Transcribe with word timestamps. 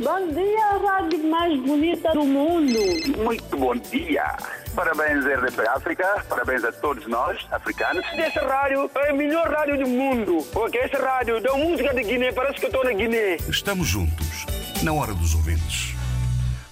Bom 0.00 0.30
dia, 0.32 0.78
rádio 0.78 1.28
mais 1.28 1.60
bonita 1.60 2.12
do 2.12 2.24
mundo. 2.24 2.78
Muito 3.16 3.56
bom 3.56 3.74
dia. 3.74 4.36
Parabéns, 4.72 5.24
RDP 5.24 5.66
África. 5.68 6.24
Parabéns 6.28 6.62
a 6.62 6.70
todos 6.70 7.04
nós, 7.08 7.44
africanos. 7.50 8.04
Essa 8.12 8.46
rádio 8.46 8.88
é 8.94 9.10
a 9.10 9.12
melhor 9.12 9.50
rádio 9.50 9.76
do 9.78 9.88
mundo. 9.88 10.46
Porque 10.52 10.78
essa 10.78 10.98
rádio 10.98 11.42
dá 11.42 11.52
música 11.54 11.92
de 11.92 12.04
Guiné, 12.04 12.30
parece 12.30 12.60
que 12.60 12.66
eu 12.66 12.70
estou 12.70 12.84
na 12.84 12.92
Guiné. 12.92 13.38
Estamos 13.48 13.88
juntos, 13.88 14.46
na 14.84 14.92
hora 14.92 15.12
dos 15.12 15.34
ouvintes. 15.34 15.98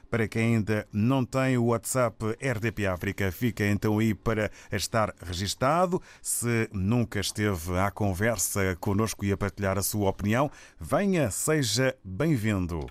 Para 0.10 0.28
quem 0.28 0.56
ainda 0.56 0.88
não 0.92 1.24
tem 1.24 1.56
o 1.56 1.66
WhatsApp 1.66 2.36
RDP 2.42 2.88
África, 2.88 3.32
fica 3.32 3.64
então 3.64 4.00
aí 4.00 4.16
para 4.16 4.50
estar 4.72 5.14
registado. 5.22 6.02
Se 6.20 6.68
nunca 6.74 7.20
esteve 7.20 7.78
à 7.78 7.92
conversa 7.92 8.76
conosco 8.80 9.24
e 9.24 9.32
a 9.32 9.38
partilhar 9.38 9.78
a 9.78 9.84
sua 9.84 10.10
opinião, 10.10 10.50
venha, 10.80 11.30
seja 11.30 11.96
bem-vindo. 12.04 12.88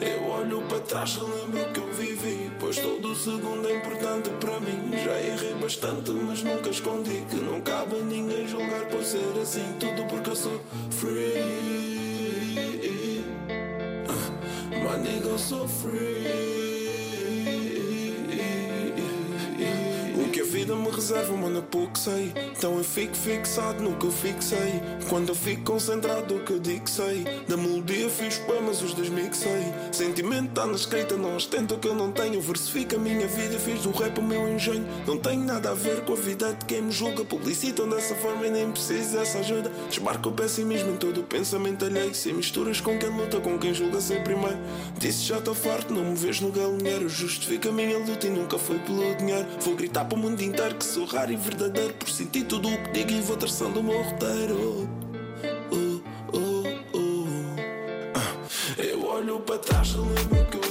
Eu 0.00 0.24
olho 0.24 0.62
para 0.62 0.80
trás 0.80 1.10
e 1.10 1.20
lembro 1.20 1.72
que 1.74 1.80
eu 1.80 1.91
Pois 2.74 2.86
todo 2.86 3.14
segundo 3.14 3.68
é 3.68 3.76
importante 3.76 4.30
para 4.40 4.58
mim. 4.58 4.96
Já 5.04 5.20
errei 5.20 5.52
bastante, 5.60 6.10
mas 6.10 6.42
nunca 6.42 6.70
escondi 6.70 7.22
Que 7.28 7.36
não 7.36 7.60
cabe 7.60 7.96
a 7.96 7.98
ninguém 7.98 8.48
julgar 8.48 8.86
por 8.86 9.04
ser 9.04 9.38
assim. 9.42 9.76
Tudo 9.78 10.06
porque 10.08 10.30
eu 10.30 10.36
sou 10.36 10.58
free. 10.90 11.42
Uh, 14.08 14.70
My 14.70 15.06
nigga, 15.06 15.28
eu 15.28 15.38
sou 15.38 15.68
free 15.68 16.81
que 20.32 20.40
a 20.40 20.44
vida 20.44 20.74
me 20.74 20.90
reserva, 20.90 21.36
mano, 21.36 21.58
é 21.58 21.62
pouco 21.62 21.98
sei. 21.98 22.32
Então 22.56 22.78
eu 22.78 22.84
fico 22.84 23.14
fixado 23.14 23.82
no 23.82 23.94
que 23.98 24.06
eu 24.06 24.10
fixei. 24.10 24.80
Quando 25.10 25.28
eu 25.28 25.34
fico 25.34 25.72
concentrado, 25.72 26.36
o 26.36 26.40
que 26.40 26.54
eu 26.54 26.58
digo 26.58 26.88
sei. 26.88 27.22
Da 27.46 27.54
melodia 27.54 28.08
fiz 28.08 28.38
poemas, 28.38 28.80
os 28.80 28.94
desmixei 28.94 29.72
Sentimento 29.92 30.52
tá 30.52 30.64
na 30.64 30.72
escrita, 30.72 31.16
não 31.18 31.36
ostento 31.36 31.74
o 31.74 31.78
que 31.78 31.86
eu 31.86 31.94
não 31.94 32.10
tenho. 32.10 32.40
Versifico 32.40 32.96
a 32.96 32.98
minha 32.98 33.26
vida, 33.26 33.58
fiz 33.58 33.82
do 33.82 33.90
rap 33.90 34.18
o 34.18 34.22
meu 34.22 34.48
engenho. 34.48 34.86
Não 35.06 35.18
tenho 35.18 35.44
nada 35.44 35.70
a 35.70 35.74
ver 35.74 36.02
com 36.02 36.14
a 36.14 36.16
vida 36.16 36.54
de 36.54 36.64
quem 36.64 36.80
me 36.80 36.92
julga. 36.92 37.26
Publicitam 37.26 37.86
dessa 37.86 38.14
forma 38.14 38.46
e 38.46 38.50
nem 38.50 38.72
preciso 38.72 39.18
dessa 39.18 39.40
ajuda. 39.40 39.70
Desmarco 39.90 40.30
o 40.30 40.32
pessimismo 40.32 40.92
em 40.92 40.96
todo 40.96 41.20
o 41.20 41.24
pensamento 41.24 41.84
alheio. 41.84 42.14
Se 42.14 42.32
misturas 42.32 42.80
com 42.80 42.98
quem 42.98 43.10
luta, 43.10 43.38
com 43.38 43.58
quem 43.58 43.74
julga 43.74 44.00
ser 44.00 44.24
primeiro. 44.24 44.56
Disse 44.98 45.24
já 45.24 45.38
estou 45.38 45.54
farto, 45.54 45.92
não 45.92 46.04
me 46.04 46.16
vejo 46.16 46.46
no 46.46 46.52
galinheiro. 46.52 47.06
Justifico 47.06 47.68
a 47.68 47.72
minha 47.72 47.98
luta 47.98 48.26
e 48.26 48.30
nunca 48.30 48.58
foi 48.58 48.78
pelo 48.78 49.14
dinheiro. 49.16 49.46
Vou 49.60 49.76
gritar 49.76 50.06
mundo 50.22 50.40
inteiro 50.40 50.76
que 50.76 50.84
sou 50.84 51.04
raro 51.04 51.32
e 51.32 51.36
verdadeiro 51.36 51.94
Por 51.94 52.08
sentir 52.08 52.44
tudo 52.44 52.68
o 52.68 52.78
que 52.84 52.90
digo 52.92 53.10
e 53.10 53.20
vou 53.20 53.36
traçando 53.36 53.80
o 53.80 53.82
meu 53.82 54.00
roteiro 54.02 54.88
Oh, 55.72 56.00
oh, 56.32 56.96
oh. 56.96 57.26
Ah, 58.14 58.80
Eu 58.82 59.04
olho 59.04 59.40
para 59.40 59.58
trás 59.58 59.94
lembro 59.94 60.46
que 60.46 60.56
eu 60.58 60.61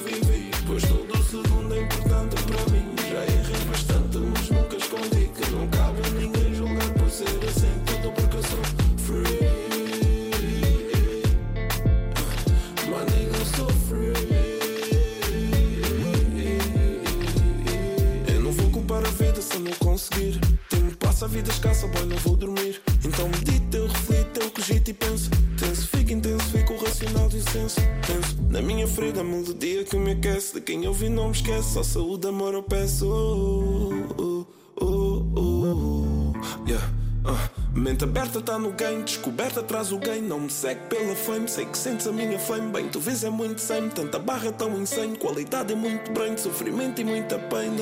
Passo 21.22 21.26
a 21.26 21.38
vida 21.38 21.52
escassa, 21.52 21.86
boy, 21.86 22.06
não 22.06 22.18
vou 22.18 22.36
dormir. 22.36 22.82
Então 23.06 23.30
medito, 23.30 23.78
eu 23.78 23.86
reflito, 23.86 24.40
eu 24.40 24.50
cogito 24.50 24.90
e 24.90 24.94
penso. 24.96 25.30
Tenso, 25.56 25.88
fico 25.88 26.14
intenso, 26.14 26.46
fico 26.46 26.76
racional 26.78 27.30
e 27.32 27.38
o 27.38 27.44
senso 27.44 27.80
Penso 28.08 28.42
na 28.50 28.59
minha 28.59 28.88
ferida, 28.88 29.22
a 29.22 29.24
melodia 29.24 29.84
que 29.84 29.96
me 29.98 30.14
aquece. 30.14 30.56
De 30.56 30.62
quem 30.62 30.84
eu 30.84 30.92
vi 30.92 31.10
não 31.10 31.26
me 31.26 31.34
esquece, 31.34 31.74
só 31.74 31.84
saúde, 31.84 32.28
amor 32.28 32.56
eu 32.56 32.64
peço. 32.64 33.06
Oh, 33.08 34.16
oh, 34.18 34.46
oh, 34.81 35.24
oh, 35.36 36.34
oh. 36.36 36.68
Yeah. 36.68 36.90
ah. 37.26 37.50
Mente 37.76 38.04
aberta 38.04 38.42
tá 38.42 38.58
no 38.58 38.72
game, 38.72 39.04
descoberta 39.04 39.62
traz 39.64 39.92
o 39.92 39.98
game 39.98 40.28
Não 40.28 40.42
me 40.42 40.50
segue 40.50 40.81
pela 40.88 41.16
fame, 41.16 41.48
sei 41.48 41.66
que 41.66 41.78
sentes 41.78 42.06
a 42.06 42.12
minha 42.12 42.38
flame 42.38 42.70
Bem, 42.70 42.90
tu 42.90 43.00
vês 43.00 43.24
é 43.24 43.30
muito 43.30 43.62
same, 43.62 43.90
tanta 43.90 44.18
barra 44.18 44.52
tão 44.52 44.81
insane. 44.81 45.16
Qualidade 45.18 45.72
é 45.72 45.76
muito 45.76 46.12
brain, 46.12 46.36
sofrimento 46.36 47.00
e 47.00 47.06
muita 47.06 47.38
pain 47.38 47.78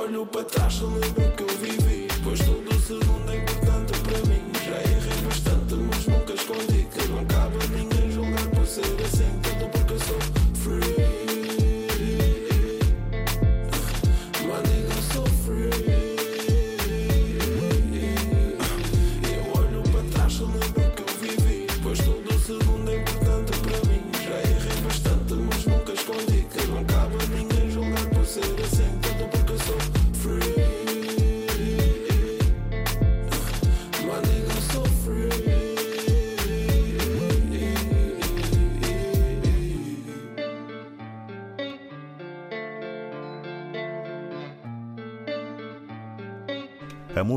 olho 0.00 0.26
para 0.26 0.44
trás 0.44 0.80
lembro 0.80 1.32
que 1.36 1.42
eu 1.42 1.48
vivi. 1.58 2.08
Pois 2.24 2.38
todo 2.40 2.80
segundo 2.80 3.30
é 3.30 3.36
importante 3.36 3.92
para 4.00 4.18
mim. 4.28 4.42
Já 4.64 4.82
errei 4.82 5.22
bastante, 5.26 5.74
mas 5.74 6.06
nunca 6.06 6.32
escondi 6.32 6.88
Que 6.92 7.08
não 7.08 7.24
cabe 7.26 7.56
a 7.62 7.66
ninguém 7.76 8.10
julgar 8.10 8.46
por 8.50 8.66
ser 8.66 8.84
assim. 9.04 9.40
Tudo 9.42 9.79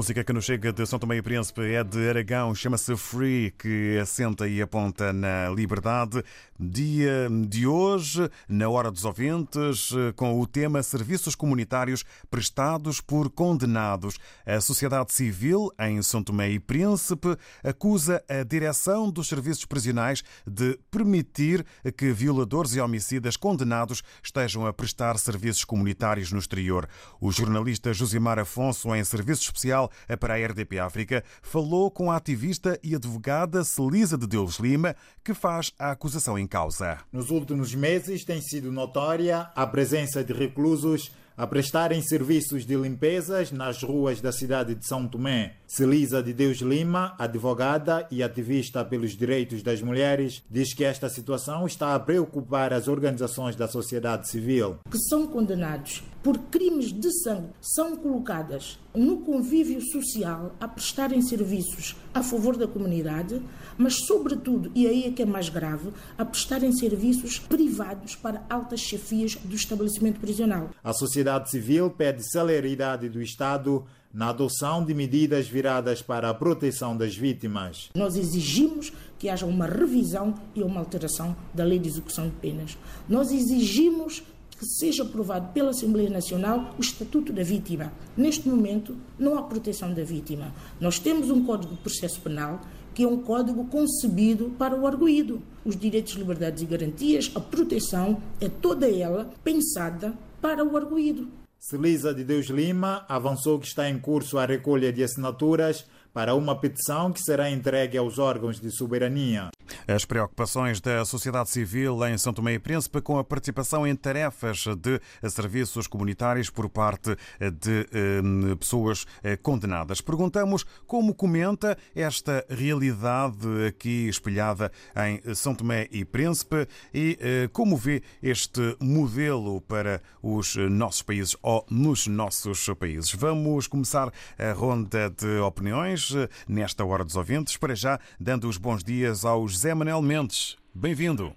música 0.03 0.21
que 0.21 0.33
nos 0.33 0.43
chega 0.43 0.73
de 0.73 0.85
São 0.85 0.99
Tomé 0.99 1.15
e 1.15 1.21
Príncipe 1.21 1.61
é 1.61 1.81
de 1.81 2.09
Aragão, 2.09 2.53
chama-se 2.53 2.93
Free, 2.97 3.51
que 3.57 3.97
assenta 3.97 4.45
e 4.45 4.61
aponta 4.61 5.13
na 5.13 5.49
liberdade. 5.49 6.21
Dia 6.59 7.29
de 7.47 7.65
hoje, 7.65 8.29
na 8.47 8.67
Hora 8.67 8.91
dos 8.91 9.05
Ouvintes, 9.05 9.91
com 10.17 10.41
o 10.41 10.45
tema 10.45 10.83
Serviços 10.83 11.35
Comunitários 11.35 12.03
Prestados 12.29 12.99
por 12.99 13.29
Condenados. 13.29 14.17
A 14.45 14.59
sociedade 14.59 15.13
civil 15.13 15.71
em 15.79 16.01
São 16.01 16.21
Tomé 16.21 16.51
e 16.51 16.59
Príncipe 16.59 17.37
acusa 17.63 18.21
a 18.27 18.43
direção 18.43 19.09
dos 19.09 19.29
serviços 19.29 19.63
prisionais 19.63 20.21
de 20.45 20.77
permitir 20.91 21.65
que 21.97 22.11
violadores 22.11 22.75
e 22.75 22.81
homicidas 22.81 23.37
condenados 23.37 24.03
estejam 24.21 24.67
a 24.67 24.73
prestar 24.73 25.17
serviços 25.17 25.63
comunitários 25.63 26.29
no 26.31 26.39
exterior. 26.39 26.89
O 27.21 27.31
jornalista 27.31 27.93
Josimar 27.93 28.37
Afonso, 28.37 28.93
em 28.93 28.99
Especiais, 28.99 29.39
especial 29.39 29.92
para 30.19 30.35
a 30.35 30.37
RDP 30.37 30.79
África, 30.79 31.23
falou 31.41 31.89
com 31.89 32.11
a 32.11 32.17
ativista 32.17 32.79
e 32.83 32.95
advogada 32.95 33.63
Celisa 33.63 34.17
de 34.17 34.27
Deus 34.27 34.57
Lima, 34.57 34.95
que 35.23 35.33
faz 35.33 35.71
a 35.77 35.91
acusação 35.91 36.37
em 36.37 36.47
causa. 36.47 36.99
Nos 37.11 37.29
últimos 37.29 37.73
meses 37.73 38.23
tem 38.23 38.41
sido 38.41 38.71
notória 38.71 39.51
a 39.55 39.67
presença 39.67 40.23
de 40.23 40.33
reclusos 40.33 41.11
a 41.35 41.47
prestarem 41.47 42.01
serviços 42.01 42.65
de 42.65 42.75
limpezas 42.75 43.51
nas 43.51 43.81
ruas 43.81 44.21
da 44.21 44.31
cidade 44.31 44.75
de 44.75 44.85
São 44.85 45.07
Tomé. 45.07 45.55
Celisa 45.75 46.21
de 46.21 46.33
Deus 46.33 46.59
Lima, 46.59 47.15
advogada 47.17 48.07
e 48.11 48.21
ativista 48.21 48.85
pelos 48.85 49.17
direitos 49.17 49.63
das 49.63 49.81
mulheres, 49.81 50.43
diz 50.47 50.71
que 50.71 50.83
esta 50.83 51.09
situação 51.09 51.65
está 51.65 51.95
a 51.95 51.99
preocupar 51.99 52.71
as 52.71 52.87
organizações 52.87 53.55
da 53.55 53.67
sociedade 53.67 54.29
civil. 54.29 54.77
Que 54.91 54.99
são 54.99 55.25
condenados 55.25 56.03
por 56.21 56.37
crimes 56.37 56.93
de 56.93 57.11
sangue, 57.23 57.49
são 57.59 57.97
colocadas 57.97 58.77
no 58.93 59.21
convívio 59.21 59.81
social 59.81 60.51
a 60.59 60.67
prestarem 60.67 61.23
serviços 61.23 61.95
a 62.13 62.21
favor 62.21 62.55
da 62.55 62.67
comunidade, 62.67 63.41
mas, 63.75 63.95
sobretudo, 64.05 64.71
e 64.75 64.87
aí 64.87 65.05
é 65.05 65.11
que 65.11 65.23
é 65.23 65.25
mais 65.25 65.49
grave, 65.49 65.89
a 66.15 66.23
prestarem 66.23 66.71
serviços 66.71 67.39
privados 67.39 68.15
para 68.15 68.45
altas 68.47 68.79
chefias 68.79 69.35
do 69.35 69.55
estabelecimento 69.55 70.19
prisional. 70.19 70.69
A 70.83 70.93
sociedade 70.93 71.49
civil 71.49 71.89
pede 71.89 72.23
celeridade 72.31 73.09
do 73.09 73.19
Estado 73.19 73.83
na 74.13 74.29
adoção 74.29 74.85
de 74.85 74.93
medidas 74.93 75.47
viradas 75.47 76.01
para 76.01 76.29
a 76.29 76.33
proteção 76.33 76.95
das 76.95 77.15
vítimas. 77.15 77.89
Nós 77.95 78.15
exigimos 78.15 78.93
que 79.17 79.27
haja 79.27 79.45
uma 79.45 79.65
revisão 79.65 80.35
e 80.53 80.61
uma 80.61 80.79
alteração 80.79 81.35
da 81.53 81.63
lei 81.63 81.79
de 81.79 81.89
execução 81.89 82.25
de 82.25 82.35
penas. 82.35 82.77
Nós 83.09 83.31
exigimos 83.31 84.21
que 84.51 84.65
seja 84.65 85.03
aprovado 85.03 85.51
pela 85.51 85.71
Assembleia 85.71 86.09
Nacional 86.09 86.73
o 86.77 86.81
Estatuto 86.81 87.33
da 87.33 87.43
Vítima. 87.43 87.91
Neste 88.15 88.47
momento, 88.47 88.95
não 89.17 89.37
há 89.37 89.43
proteção 89.43 89.93
da 89.93 90.03
vítima. 90.03 90.53
Nós 90.79 90.99
temos 90.99 91.29
um 91.29 91.43
Código 91.43 91.73
de 91.73 91.81
Processo 91.81 92.21
Penal 92.21 92.61
que 92.93 93.03
é 93.03 93.07
um 93.07 93.17
código 93.17 93.65
concebido 93.65 94.51
para 94.51 94.79
o 94.79 94.85
arguído. 94.85 95.41
Os 95.65 95.75
direitos, 95.75 96.13
liberdades 96.13 96.61
e 96.61 96.65
garantias, 96.65 97.31
a 97.33 97.39
proteção 97.39 98.21
é 98.39 98.47
toda 98.47 98.87
ela 98.87 99.31
pensada 99.43 100.13
para 100.39 100.63
o 100.63 100.77
arguído. 100.77 101.27
Celisa 101.65 102.13
de 102.13 102.25
Deus 102.25 102.47
Lima 102.47 103.05
avançou 103.07 103.57
que 103.57 103.65
está 103.65 103.89
em 103.89 103.97
curso 103.97 104.37
a 104.37 104.45
recolha 104.45 104.91
de 104.91 105.01
assinaturas 105.01 105.85
para 106.13 106.35
uma 106.35 106.55
petição 106.55 107.11
que 107.11 107.19
será 107.19 107.49
entregue 107.49 107.97
aos 107.97 108.19
órgãos 108.19 108.59
de 108.59 108.69
soberania. 108.69 109.49
As 109.87 110.05
preocupações 110.05 110.79
da 110.79 111.03
sociedade 111.03 111.49
civil 111.49 112.05
em 112.05 112.17
São 112.17 112.31
Tomé 112.31 112.53
e 112.53 112.59
Príncipe 112.59 113.01
com 113.01 113.17
a 113.17 113.23
participação 113.23 113.87
em 113.87 113.95
tarefas 113.95 114.65
de 114.77 115.01
serviços 115.29 115.87
comunitários 115.87 116.49
por 116.49 116.69
parte 116.69 117.15
de 117.39 117.87
eh, 117.91 118.55
pessoas 118.59 119.05
eh, 119.23 119.35
condenadas. 119.35 120.01
Perguntamos 120.01 120.63
como 120.85 121.15
comenta 121.15 121.77
esta 121.95 122.45
realidade 122.47 123.65
aqui 123.67 124.07
espelhada 124.07 124.71
em 125.07 125.33
São 125.33 125.55
Tomé 125.55 125.87
e 125.91 126.05
Príncipe 126.05 126.67
e 126.93 127.17
eh, 127.19 127.49
como 127.51 127.75
vê 127.75 128.03
este 128.21 128.77
modelo 128.79 129.61
para 129.61 130.01
os 130.21 130.55
nossos 130.55 131.01
países 131.01 131.35
ou 131.41 131.65
nos 131.69 132.05
nossos 132.05 132.69
países. 132.77 133.13
Vamos 133.13 133.67
começar 133.67 134.11
a 134.37 134.51
ronda 134.53 135.09
de 135.09 135.39
opiniões 135.39 136.02
nesta 136.47 136.85
Hora 136.85 137.03
dos 137.03 137.15
Ouvintes. 137.15 137.57
Para 137.57 137.75
já, 137.75 137.99
dando 138.19 138.47
os 138.47 138.57
bons 138.57 138.83
dias 138.83 139.25
ao 139.25 139.47
José 139.47 139.73
Manel 139.73 140.01
Mendes. 140.01 140.57
Bem-vindo. 140.73 141.35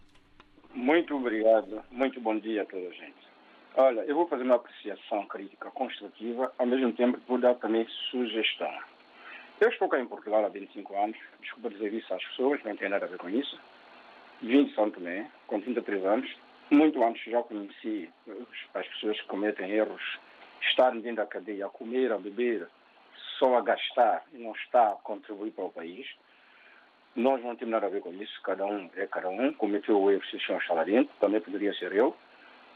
Muito 0.74 1.16
obrigado. 1.16 1.82
Muito 1.90 2.20
bom 2.20 2.38
dia 2.38 2.62
a 2.62 2.66
toda 2.66 2.86
a 2.86 2.92
gente. 2.92 3.26
Olha, 3.76 4.00
eu 4.00 4.14
vou 4.14 4.26
fazer 4.26 4.42
uma 4.42 4.56
apreciação 4.56 5.26
crítica 5.26 5.70
construtiva, 5.70 6.50
ao 6.58 6.66
mesmo 6.66 6.92
tempo 6.92 7.18
que 7.18 7.28
vou 7.28 7.38
dar 7.38 7.54
também 7.56 7.86
sugestão. 8.10 8.72
Eu 9.60 9.68
estou 9.68 9.88
cá 9.88 10.00
em 10.00 10.06
Portugal 10.06 10.44
há 10.44 10.48
25 10.48 10.96
anos, 10.96 11.18
desculpa 11.40 11.70
dizer 11.70 11.92
isso 11.92 12.12
às 12.12 12.24
pessoas, 12.24 12.62
não 12.64 12.76
tem 12.76 12.88
nada 12.88 13.06
a 13.06 13.08
ver 13.08 13.18
com 13.18 13.28
isso. 13.28 13.58
Vim 14.42 14.64
de 14.64 14.74
São 14.74 14.90
Tomé, 14.90 15.30
com 15.46 15.60
33 15.60 16.04
anos. 16.04 16.30
Muito 16.70 17.02
antes 17.02 17.22
já 17.30 17.42
conheci 17.42 18.10
as 18.74 18.86
pessoas 18.88 19.20
que 19.20 19.26
cometem 19.28 19.70
erros, 19.70 20.02
estarem 20.60 21.00
dentro 21.00 21.18
da 21.18 21.26
cadeia, 21.26 21.66
a 21.66 21.70
comer, 21.70 22.12
a 22.12 22.18
beber, 22.18 22.68
só 23.38 23.56
a 23.56 23.60
gastar 23.60 24.24
e 24.32 24.38
não 24.38 24.52
está 24.52 24.92
a 24.92 24.96
contribuir 24.96 25.52
para 25.52 25.64
o 25.64 25.72
país. 25.72 26.06
Nós 27.14 27.42
não 27.42 27.56
temos 27.56 27.72
nada 27.72 27.86
a 27.86 27.90
ver 27.90 28.02
com 28.02 28.12
isso, 28.12 28.42
cada 28.42 28.66
um 28.66 28.90
é 28.94 29.06
cada 29.06 29.28
um, 29.28 29.52
cometeu 29.54 30.00
o 30.00 30.10
erro 30.10 30.24
se 30.26 30.38
chama 30.40 30.60
salariento, 30.66 31.10
também 31.18 31.40
poderia 31.40 31.72
ser 31.74 31.92
eu. 31.92 32.14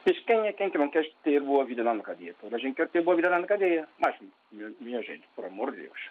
Mas 0.05 0.19
quem 0.21 0.47
é 0.47 0.53
quem 0.53 0.71
que 0.71 0.79
não 0.79 0.89
quer 0.89 1.07
ter 1.23 1.41
boa 1.41 1.65
vida 1.65 1.83
lá 1.83 1.93
na 1.93 2.03
cadeia? 2.03 2.35
Toda 2.41 2.57
a 2.57 2.59
gente 2.59 2.75
quer 2.75 2.89
ter 2.89 3.03
boa 3.03 3.17
vida 3.17 3.29
lá 3.29 3.39
na 3.39 3.47
cadeia. 3.47 3.87
Mas, 3.99 4.17
minha 4.51 5.03
gente, 5.03 5.29
por 5.37 5.45
amor 5.45 5.73
de 5.73 5.83
Deus, 5.83 6.11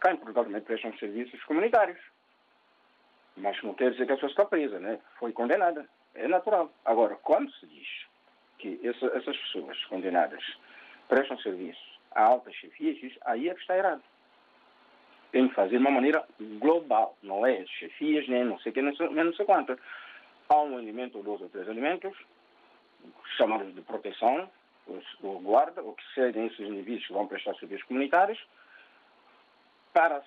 cá 0.00 0.12
em 0.12 0.16
Portugal 0.16 0.44
também 0.44 0.62
prestam 0.62 0.96
serviços 0.96 1.42
comunitários. 1.44 1.98
Mas 3.36 3.62
não 3.62 3.74
quer 3.74 3.90
dizer 3.90 4.06
que 4.06 4.12
a 4.12 4.14
pessoa 4.14 4.30
está 4.30 4.46
presa, 4.46 4.78
né? 4.78 4.98
Foi 5.18 5.32
condenada. 5.32 5.86
É 6.14 6.26
natural. 6.26 6.72
Agora, 6.86 7.16
quando 7.16 7.52
se 7.52 7.66
diz 7.66 7.88
que 8.58 8.80
essa, 8.82 9.06
essas 9.16 9.36
pessoas 9.36 9.84
condenadas 9.86 10.42
prestam 11.08 11.38
serviços 11.38 11.92
a 12.14 12.22
altas 12.22 12.54
chefias, 12.54 13.12
aí 13.24 13.48
é 13.48 13.54
que 13.54 13.60
está 13.60 13.76
errado. 13.76 14.02
Tem 15.30 15.48
que 15.48 15.54
fazer 15.54 15.70
de 15.70 15.78
uma 15.78 15.90
maneira 15.90 16.24
global, 16.58 17.16
não 17.22 17.46
é 17.46 17.64
chefias, 17.66 18.28
nem 18.28 18.44
não 18.44 18.58
sei 18.58 18.70
o 18.70 18.74
que, 18.74 18.82
nem 18.82 19.24
não 19.24 19.34
sei 19.34 19.46
quanto. 19.46 19.78
Há 20.48 20.60
um 20.60 20.78
elemento, 20.78 21.18
ou 21.18 21.24
dois 21.24 21.40
ou 21.40 21.48
três 21.48 21.66
elementos, 21.68 22.16
chamados 23.36 23.74
de 23.74 23.80
proteção, 23.80 24.50
ou 25.22 25.40
guarda, 25.40 25.82
ou 25.82 25.94
que 25.94 26.04
sejam 26.14 26.46
esses 26.46 26.60
indivíduos 26.60 27.06
que 27.06 27.12
vão 27.12 27.26
prestar 27.26 27.54
serviços 27.54 27.86
comunitários, 27.86 28.38
para 29.92 30.22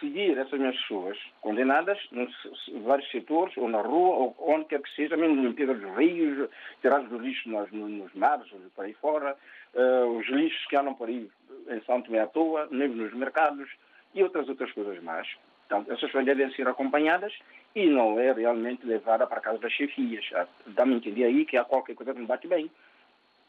seguir 0.00 0.38
essas 0.38 0.58
mesmas 0.58 0.80
pessoas 0.82 1.18
condenadas 1.40 1.98
em 2.12 2.82
vários 2.82 3.10
setores, 3.10 3.56
ou 3.56 3.68
na 3.68 3.80
rua, 3.80 4.16
ou 4.16 4.36
onde 4.38 4.66
quer 4.66 4.80
que 4.80 4.94
seja, 4.94 5.16
mesmo 5.16 5.42
limpeza 5.42 5.74
dos 5.74 5.96
rios, 5.96 6.48
tirar 6.80 7.00
os 7.00 7.20
lixos 7.20 7.46
nos, 7.46 7.70
nos 7.72 8.12
mares, 8.14 8.50
ou 8.52 8.60
por 8.74 8.84
aí 8.84 8.94
fora, 8.94 9.36
uh, 9.74 10.06
os 10.16 10.26
lixos 10.28 10.66
que 10.66 10.76
andam 10.76 10.94
por 10.94 11.08
aí 11.08 11.28
em 11.68 11.80
São 11.82 12.02
Tomé 12.02 12.20
à 12.20 12.26
toa, 12.26 12.68
mesmo 12.70 12.96
nos 12.96 13.14
mercados, 13.14 13.68
e 14.14 14.22
outras 14.22 14.48
outras 14.48 14.70
coisas 14.72 15.02
mais. 15.02 15.28
Então, 15.66 15.80
essas 15.88 16.00
pessoas 16.00 16.24
devem 16.24 16.50
ser 16.52 16.68
acompanhadas 16.68 17.32
e 17.74 17.86
não 17.86 18.20
é 18.20 18.32
realmente 18.32 18.86
levada 18.86 19.26
para 19.26 19.40
casa 19.40 19.58
das 19.58 19.72
chefias. 19.72 20.24
Dá-me 20.66 20.94
a 20.94 20.96
entender 20.96 21.24
aí 21.24 21.44
que 21.44 21.56
há 21.56 21.64
qualquer 21.64 21.94
coisa 21.96 22.12
que 22.12 22.20
não 22.20 22.26
bate 22.26 22.46
bem. 22.46 22.70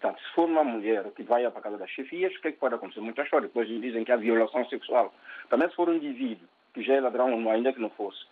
Portanto, 0.06 0.22
se 0.22 0.34
for 0.36 0.48
uma 0.48 0.64
mulher 0.64 1.04
que 1.16 1.24
vai 1.24 1.50
para 1.50 1.60
a 1.60 1.64
casa 1.64 1.80
das 1.80 1.90
chefias, 1.90 2.32
o 2.36 2.40
que, 2.40 2.50
é 2.50 2.52
que 2.52 2.60
pode 2.60 2.76
acontecer? 2.76 3.02
Muita 3.02 3.24
história. 3.24 3.48
Depois 3.48 3.68
dizem 3.68 4.04
que 4.04 4.12
há 4.12 4.16
violação 4.16 4.64
sexual. 4.70 5.12
Também 5.50 5.68
se 5.68 5.76
for 5.76 5.90
um 5.90 5.96
indivíduo 5.96 6.48
que 6.76 6.84
já 6.84 6.94
é 6.94 7.02
ladrão, 7.02 7.50
ainda 7.50 7.74
que 7.74 7.82
não 7.82 7.90
fosse, 7.90 8.24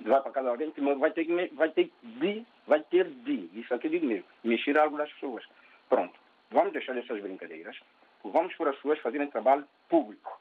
vai 0.00 0.22
para 0.22 0.30
a 0.30 0.32
casa 0.32 0.46
de 0.46 0.50
alguém, 0.52 0.96
vai 0.98 1.10
ter, 1.10 1.26
que, 1.26 1.54
vai 1.54 1.68
ter 1.68 1.90
de, 2.02 2.46
vai 2.66 2.80
ter 2.80 3.04
de, 3.04 3.50
isso 3.52 3.74
aqui 3.74 3.88
eu 3.88 3.90
digo 3.90 4.06
mesmo, 4.06 4.24
mexer 4.42 4.78
algo 4.78 4.96
das 4.96 5.12
pessoas. 5.12 5.44
Pronto. 5.86 6.18
Vamos 6.50 6.72
deixar 6.72 6.96
essas 6.96 7.20
brincadeiras. 7.20 7.78
Vamos 8.24 8.54
por 8.54 8.68
as 8.68 8.76
pessoas 8.76 8.98
fazerem 9.00 9.26
trabalho 9.26 9.66
público. 9.90 10.40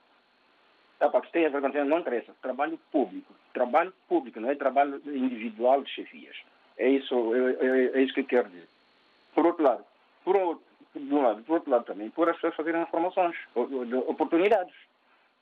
É 1.01 1.09
para 1.09 1.19
que 1.19 1.33
tenha 1.33 1.49
vergonha, 1.49 1.83
não 1.83 1.99
interessa. 1.99 2.33
Trabalho 2.41 2.79
público. 2.93 3.35
Trabalho 3.53 3.93
público, 4.07 4.39
não 4.39 4.49
é 4.49 4.55
trabalho 4.55 5.01
individual 5.05 5.81
de 5.83 5.89
chefias. 5.89 6.37
É 6.77 6.87
isso, 6.87 7.35
é, 7.35 7.65
é, 7.65 7.97
é 7.97 8.01
isso 8.03 8.13
que 8.13 8.21
eu 8.21 8.25
quero 8.25 8.49
dizer. 8.49 8.69
Por 9.33 9.45
outro 9.45 9.63
lado, 9.63 9.90
por, 10.23 10.35
outro, 10.35 10.63
por 10.93 11.01
um 11.01 11.21
lado, 11.21 11.43
por 11.43 11.53
outro 11.53 11.71
lado 11.71 11.85
também, 11.85 12.09
por 12.09 12.29
as 12.29 12.35
pessoas 12.35 12.55
fazerem 12.55 12.81
informações, 12.81 13.35
oportunidades. 14.07 14.73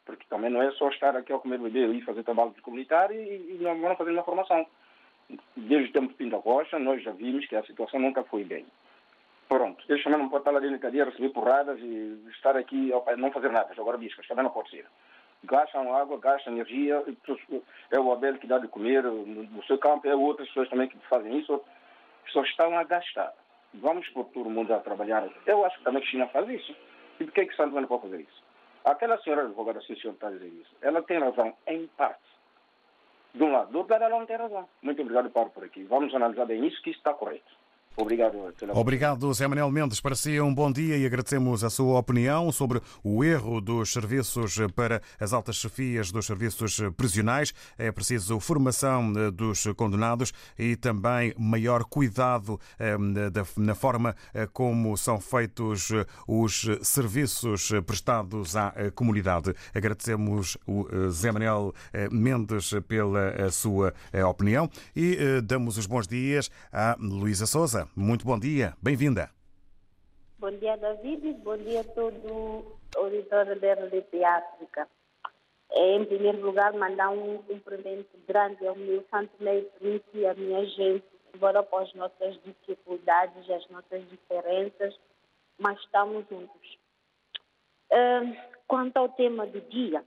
Porque 0.05 0.25
também 0.29 0.49
não 0.49 0.61
é 0.61 0.71
só 0.71 0.89
estar 0.89 1.15
aqui 1.15 1.31
ao 1.31 1.39
comer 1.39 1.59
bebê 1.59 1.85
e 1.87 2.01
fazer 2.01 2.23
trabalho 2.23 2.53
comunitário 2.61 3.15
e, 3.15 3.57
e 3.59 3.63
não 3.63 3.95
fazer 3.95 4.11
uma 4.11 4.23
formação. 4.23 4.65
Desde 5.55 5.89
o 5.89 5.93
tempo 5.93 6.07
de 6.07 6.15
Pinta 6.15 6.39
Costa, 6.39 6.79
nós 6.79 7.03
já 7.03 7.11
vimos 7.11 7.45
que 7.45 7.55
a 7.55 7.63
situação 7.63 7.99
nunca 7.99 8.23
foi 8.23 8.43
bem. 8.43 8.65
Pronto, 9.47 9.83
eles 9.89 10.03
também 10.03 10.19
não 10.19 10.29
podem 10.29 10.41
estar 10.41 10.51
lá 10.51 10.59
dentro 10.59 10.77
da 10.77 10.81
cadeia, 10.81 11.05
receber 11.05 11.29
porradas 11.29 11.79
e 11.79 12.19
estar 12.29 12.55
aqui, 12.55 12.91
não 13.17 13.31
fazer 13.31 13.49
nada, 13.49 13.73
jogar 13.73 13.97
biscas, 13.97 14.27
também 14.27 14.43
não 14.43 14.51
pode 14.51 14.69
ser. 14.69 14.85
Gastam 15.43 15.95
água, 15.95 16.19
gastam 16.19 16.53
energia, 16.53 17.03
é 17.89 17.99
o 17.99 18.11
Abel 18.11 18.37
que 18.37 18.45
dá 18.45 18.59
de 18.59 18.67
comer 18.67 19.03
no 19.03 19.63
seu 19.63 19.77
campo, 19.79 20.07
é 20.07 20.15
outras 20.15 20.47
pessoas 20.49 20.69
também 20.69 20.87
que 20.87 20.97
fazem 21.07 21.39
isso, 21.39 21.59
só 22.27 22.43
estão 22.43 22.77
a 22.77 22.83
gastar. 22.83 23.33
Vamos 23.75 24.07
pôr 24.09 24.25
todo 24.25 24.49
mundo 24.49 24.73
a 24.73 24.79
trabalhar. 24.79 25.27
Eu 25.45 25.63
acho 25.65 25.77
que 25.77 25.83
também 25.83 26.01
a 26.01 26.05
China 26.05 26.27
faz 26.27 26.49
isso. 26.49 26.75
E 27.19 27.25
por 27.25 27.33
que, 27.33 27.45
que 27.45 27.55
Santo 27.55 27.75
não 27.75 27.87
pode 27.87 28.03
fazer 28.03 28.21
isso? 28.21 28.43
Aquela 28.85 29.17
senhora 29.19 29.43
advogada, 29.43 29.81
se 29.81 29.93
o 29.93 29.99
senhor 29.99 30.13
está 30.13 30.29
dizer 30.29 30.47
isso, 30.47 30.75
ela 30.81 31.01
tem 31.03 31.19
razão 31.19 31.53
em 31.67 31.87
parte. 31.97 32.23
De 33.33 33.43
um 33.43 33.51
lado, 33.51 33.71
do 33.71 33.79
outro 33.79 33.93
lado, 33.93 34.05
ela 34.05 34.19
não 34.19 34.25
tem 34.25 34.37
razão. 34.37 34.67
Muito 34.81 35.01
obrigado, 35.01 35.29
Paulo, 35.29 35.51
por 35.51 35.63
aqui. 35.63 35.83
Vamos 35.83 36.13
analisar 36.15 36.45
bem 36.45 36.65
isso, 36.65 36.81
que 36.81 36.89
está 36.89 37.13
correto. 37.13 37.58
Obrigado. 37.99 38.53
Obrigado, 38.73 39.33
Zé 39.33 39.45
Manuel 39.45 39.69
Mendes. 39.71 39.99
Para 39.99 40.15
si, 40.15 40.39
um 40.39 40.53
bom 40.53 40.71
dia 40.71 40.95
e 40.95 41.05
agradecemos 41.05 41.65
a 41.65 41.69
sua 41.69 41.99
opinião 41.99 42.49
sobre 42.49 42.81
o 43.03 43.25
erro 43.25 43.59
dos 43.59 43.91
serviços 43.91 44.57
para 44.73 45.01
as 45.19 45.33
altas 45.33 45.57
chefias 45.57 46.09
dos 46.09 46.25
serviços 46.25 46.79
prisionais. 46.95 47.53
É 47.77 47.91
preciso 47.91 48.39
formação 48.39 49.11
eh, 49.17 49.31
dos 49.31 49.65
condenados 49.75 50.31
e 50.57 50.77
também 50.77 51.33
maior 51.37 51.83
cuidado 51.83 52.57
eh, 52.79 52.95
na 53.57 53.75
forma 53.75 54.15
eh, 54.33 54.47
como 54.47 54.95
são 54.95 55.19
feitos 55.19 55.89
os 56.25 56.67
serviços 56.81 57.71
prestados 57.85 58.55
à 58.55 58.73
comunidade. 58.95 59.53
Agradecemos 59.75 60.57
o 60.65 60.87
Zé 61.09 61.33
Manuel 61.33 61.73
Mendes 62.11 62.71
pela 62.87 63.51
sua 63.51 63.93
opinião 64.29 64.69
e 64.95 65.41
damos 65.43 65.77
os 65.77 65.85
bons 65.85 66.07
dias 66.07 66.49
à 66.71 66.95
Luísa 66.97 67.45
Souza. 67.45 67.88
Muito 67.95 68.25
bom 68.25 68.39
dia, 68.39 68.73
bem-vinda. 68.81 69.29
Bom 70.37 70.51
dia, 70.51 70.77
David. 70.77 71.33
Bom 71.43 71.57
dia 71.57 71.81
a 71.81 71.83
todo 71.83 72.33
o 72.33 72.79
auditório 72.95 73.59
da 73.59 73.73
RDP 73.73 74.23
África. 74.23 74.87
É, 75.71 75.95
em 75.95 76.05
primeiro 76.05 76.41
lugar, 76.41 76.73
mandar 76.73 77.09
um 77.09 77.37
cumprimento 77.43 78.17
grande 78.27 78.65
ao 78.65 78.75
meu 78.75 79.05
Santo 79.11 79.31
Príncipe 79.37 80.17
e 80.17 80.25
à 80.25 80.33
minha 80.33 80.65
gente, 80.65 81.05
embora 81.35 81.61
com 81.63 81.77
as 81.77 81.93
nossas 81.93 82.39
dificuldades 82.43 83.47
e 83.47 83.53
as 83.53 83.67
nossas 83.69 84.07
diferenças, 84.09 84.97
mas 85.57 85.79
estamos 85.81 86.25
juntos. 86.29 86.77
quanto 88.67 88.97
ao 88.97 89.09
tema 89.09 89.45
do 89.45 89.61
dia, 89.61 90.03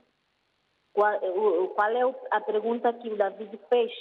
qual 0.94 1.12
é 1.12 2.26
a 2.30 2.40
pergunta 2.40 2.92
que 2.92 3.08
o 3.08 3.16
David 3.16 3.58
fez? 3.68 3.92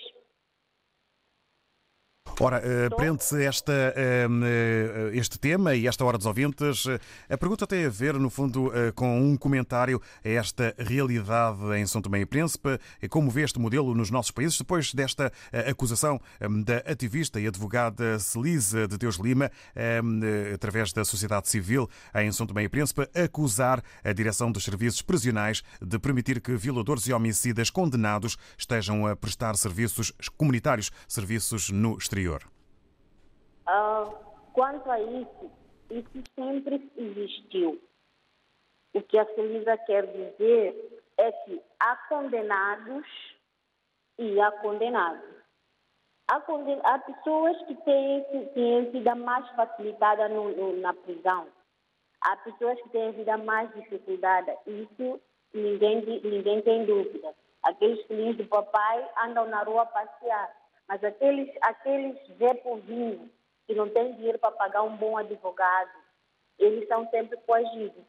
Ora, 2.43 2.60
eh, 2.65 2.89
prende-se 2.89 3.43
esta, 3.43 3.93
ehm, 3.95 4.41
eh, 4.43 5.12
este 5.13 5.38
tema 5.38 5.75
e 5.75 5.86
esta 5.86 6.03
hora 6.03 6.17
dos 6.17 6.25
ouvintes. 6.25 6.88
A 7.29 7.38
pergunta 7.38 7.67
tem 7.67 7.86
a 7.86 7.89
ver, 7.89 8.15
no 8.15 8.31
fundo, 8.31 8.75
eh, 8.75 8.91
com 8.93 9.21
um 9.21 9.38
comentário 9.38 10.01
a 10.25 10.27
esta 10.27 10.74
realidade 10.75 11.60
em 11.77 11.86
São 11.86 12.01
Tomé 12.01 12.21
e 12.21 12.25
Príncipe. 12.25 12.79
Como 13.12 13.29
vê 13.29 13.43
este 13.43 13.60
modelo 13.60 13.93
nos 13.93 14.10
nossos 14.10 14.31
países, 14.31 14.57
depois 14.57 14.91
desta 14.91 15.31
acusação 15.69 16.19
ehm, 16.39 16.63
da 16.63 16.77
ativista 16.77 17.39
e 17.39 17.45
advogada 17.45 18.17
Celisa 18.17 18.88
de 18.88 18.98
Deus 18.98 19.17
Lima, 19.17 19.51
ehm, 19.75 20.21
através 20.51 20.91
da 20.91 21.05
sociedade 21.05 21.48
civil 21.48 21.88
em 22.15 22.31
São 22.31 22.48
Tomé 22.48 22.63
e 22.63 22.69
Príncipe, 22.69 23.07
acusar 23.13 23.83
a 24.03 24.12
direção 24.12 24.51
dos 24.51 24.63
serviços 24.63 25.03
prisionais 25.03 25.62
de 25.79 26.00
permitir 26.00 26.41
que 26.41 26.55
violadores 26.55 27.05
e 27.05 27.13
homicidas 27.13 27.69
condenados 27.69 28.36
estejam 28.57 29.05
a 29.05 29.15
prestar 29.15 29.55
serviços 29.57 30.12
comunitários, 30.36 30.91
serviços 31.07 31.69
no 31.69 31.95
exterior. 32.00 32.30
Uh, 33.67 34.15
quanto 34.53 34.89
a 34.89 35.00
isso, 35.00 35.51
isso 35.89 36.23
sempre 36.35 36.91
existiu. 36.97 37.81
O 38.93 39.01
que 39.01 39.17
a 39.17 39.25
Celisa 39.35 39.77
quer 39.77 40.05
dizer 40.07 41.03
é 41.17 41.31
que 41.31 41.61
há 41.79 41.95
condenados 42.09 43.05
e 44.17 44.39
há 44.39 44.51
condenados. 44.51 45.41
Há, 46.31 46.39
conden 46.41 46.79
há 46.83 47.00
pessoas 47.00 47.57
que 47.65 47.75
têm, 47.75 48.23
têm 48.53 48.91
vida 48.91 49.15
mais 49.15 49.47
facilitada 49.50 50.29
no, 50.29 50.50
no, 50.55 50.77
na 50.77 50.93
prisão. 50.93 51.47
Há 52.21 52.38
pessoas 52.38 52.81
que 52.81 52.89
têm 52.89 53.11
vida 53.11 53.38
mais 53.38 53.73
dificultada. 53.73 54.55
Isso 54.65 55.19
ninguém, 55.53 56.05
ninguém 56.23 56.61
tem 56.61 56.85
dúvida. 56.85 57.35
Aqueles 57.63 58.05
filhinhos 58.07 58.38
do 58.38 58.45
papai 58.45 59.09
andam 59.25 59.47
na 59.47 59.63
rua 59.63 59.85
passear. 59.88 60.55
Mas 60.91 61.01
aqueles, 61.05 61.50
aqueles 61.62 62.17
Zé 62.38 62.53
Povinho, 62.55 63.29
que 63.65 63.74
não 63.74 63.88
têm 63.88 64.13
dinheiro 64.15 64.38
para 64.38 64.51
pagar 64.51 64.83
um 64.83 64.98
bom 64.98 65.17
advogado, 65.17 65.89
eles 66.60 66.86
são 66.89 67.10
sempre 67.10 67.38
coagidos. 67.48 68.03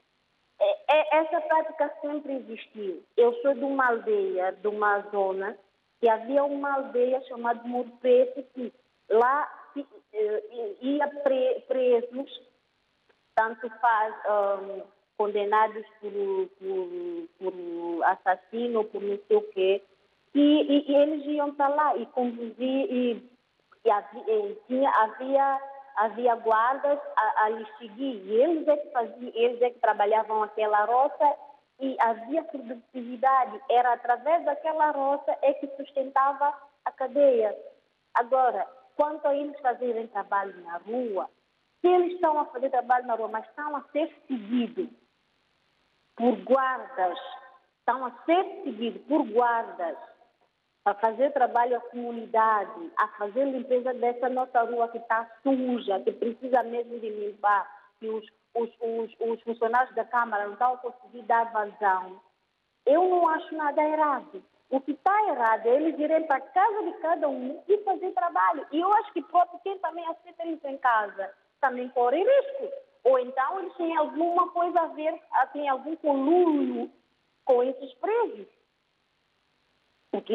É, 0.61 0.79
é, 0.89 1.17
essa 1.19 1.41
prática 1.43 1.95
sempre 2.01 2.33
existiu. 2.35 3.05
Eu 3.17 3.41
sou 3.41 3.55
de 3.55 3.63
uma 3.63 3.87
aldeia, 3.87 4.51
de 4.51 4.67
uma 4.67 4.99
zona, 5.13 5.57
que 6.01 6.09
havia 6.09 6.43
uma 6.43 6.75
aldeia 6.75 7.23
chamada 7.29 7.63
Muro 7.63 7.89
Preto, 8.01 8.43
que 8.53 8.73
lá 9.09 9.71
eh, 10.13 10.75
ia 10.81 11.07
pre, 11.23 11.61
presos, 11.69 12.43
tanto 13.37 13.71
faz 13.79 14.15
um, 14.27 14.83
condenados 15.17 15.87
por, 16.01 16.49
por, 16.59 17.29
por 17.39 18.05
assassino, 18.07 18.85
por 18.87 19.01
não 19.01 19.21
sei 19.29 19.37
o 19.37 19.43
quê, 19.53 19.83
e, 20.35 20.41
e, 20.41 20.91
e 20.91 20.95
eles 20.95 21.27
iam 21.27 21.55
para 21.55 21.69
lá 21.69 21.97
e 21.97 22.07
conduzir, 22.07 22.57
e, 22.91 23.31
e 23.85 23.91
havia, 23.91 24.57
tinha, 24.67 24.91
havia, 24.91 25.61
havia 25.97 26.35
guardas 26.37 26.99
a, 27.17 27.45
a 27.45 27.49
lhes 27.51 27.69
seguir. 27.79 28.23
E 28.25 28.35
eles 28.41 28.67
é, 28.67 28.77
que 28.77 28.91
faziam, 28.91 29.33
eles 29.35 29.61
é 29.61 29.71
que 29.71 29.79
trabalhavam 29.81 30.43
aquela 30.43 30.85
roça 30.85 31.37
e 31.81 31.97
havia 32.01 32.43
produtividade. 32.45 33.61
Era 33.69 33.93
através 33.93 34.45
daquela 34.45 34.91
roça 34.91 35.37
é 35.43 35.53
que 35.55 35.67
sustentava 35.77 36.55
a 36.85 36.93
cadeia. 36.93 37.55
Agora, 38.15 38.67
quanto 38.97 39.27
a 39.27 39.35
eles 39.35 39.59
fazerem 39.61 40.07
trabalho 40.09 40.59
na 40.65 40.79
rua, 40.79 41.29
se 41.81 41.89
eles 41.89 42.15
estão 42.15 42.39
a 42.39 42.47
fazer 42.47 42.71
trabalho 42.71 43.07
na 43.07 43.15
rua, 43.15 43.29
mas 43.29 43.47
estão 43.49 43.77
a 43.77 43.83
ser 43.93 44.15
seguidos 44.27 44.89
por 46.17 46.37
guardas, 46.45 47.19
estão 47.81 48.07
a 48.07 48.11
ser 48.25 48.45
seguidos 48.65 49.03
por 49.03 49.27
guardas 49.29 50.12
a 50.85 50.95
fazer 50.95 51.33
trabalho 51.33 51.77
à 51.77 51.81
comunidade, 51.81 52.91
a 52.97 53.09
fazer 53.09 53.45
limpeza 53.45 53.95
dessa 53.95 54.29
nossa 54.29 54.63
rua 54.63 54.89
que 54.89 54.99
está 54.99 55.31
suja, 55.43 56.01
que 56.01 56.13
precisa 56.13 56.63
mesmo 56.65 56.99
de 56.99 57.09
limpar, 57.09 57.67
que 58.01 58.09
os, 58.09 58.25
os, 58.55 58.71
os, 58.81 59.15
os 59.21 59.43
funcionários 59.43 59.95
da 59.95 60.05
Câmara 60.05 60.47
não 60.47 60.55
estão 60.55 60.75
a 60.75 60.79
conseguir 60.79 61.23
dar 61.23 61.53
vazão. 61.53 62.21
Eu 62.85 63.09
não 63.09 63.29
acho 63.29 63.55
nada 63.55 63.83
errado. 63.83 64.43
O 64.71 64.81
que 64.81 64.93
está 64.93 65.29
errado 65.29 65.67
é 65.67 65.77
eles 65.77 65.99
irem 65.99 66.27
para 66.27 66.41
casa 66.41 66.83
de 66.83 66.93
cada 66.95 67.29
um 67.29 67.63
e 67.69 67.79
fazer 67.79 68.11
trabalho. 68.13 68.67
E 68.73 68.81
eu 68.81 68.93
acho 68.95 69.13
que 69.13 69.23
próprio 69.23 69.61
quem 69.61 69.79
também 69.79 70.05
aceita 70.07 70.47
isso 70.47 70.67
em 70.67 70.79
casa 70.79 71.33
também 71.61 71.89
corre 71.91 72.19
risco. 72.19 72.73
Ou 73.05 73.19
então 73.19 73.61
eles 73.61 73.75
têm 73.75 73.97
alguma 73.97 74.51
coisa 74.51 74.81
a 74.81 74.87
ver, 74.89 75.19
têm 75.53 75.69
algum 75.69 75.97
colúrio 75.97 76.91
com 77.45 77.63
esses 77.63 77.95
presos. 77.95 78.47
Porque 80.13 80.35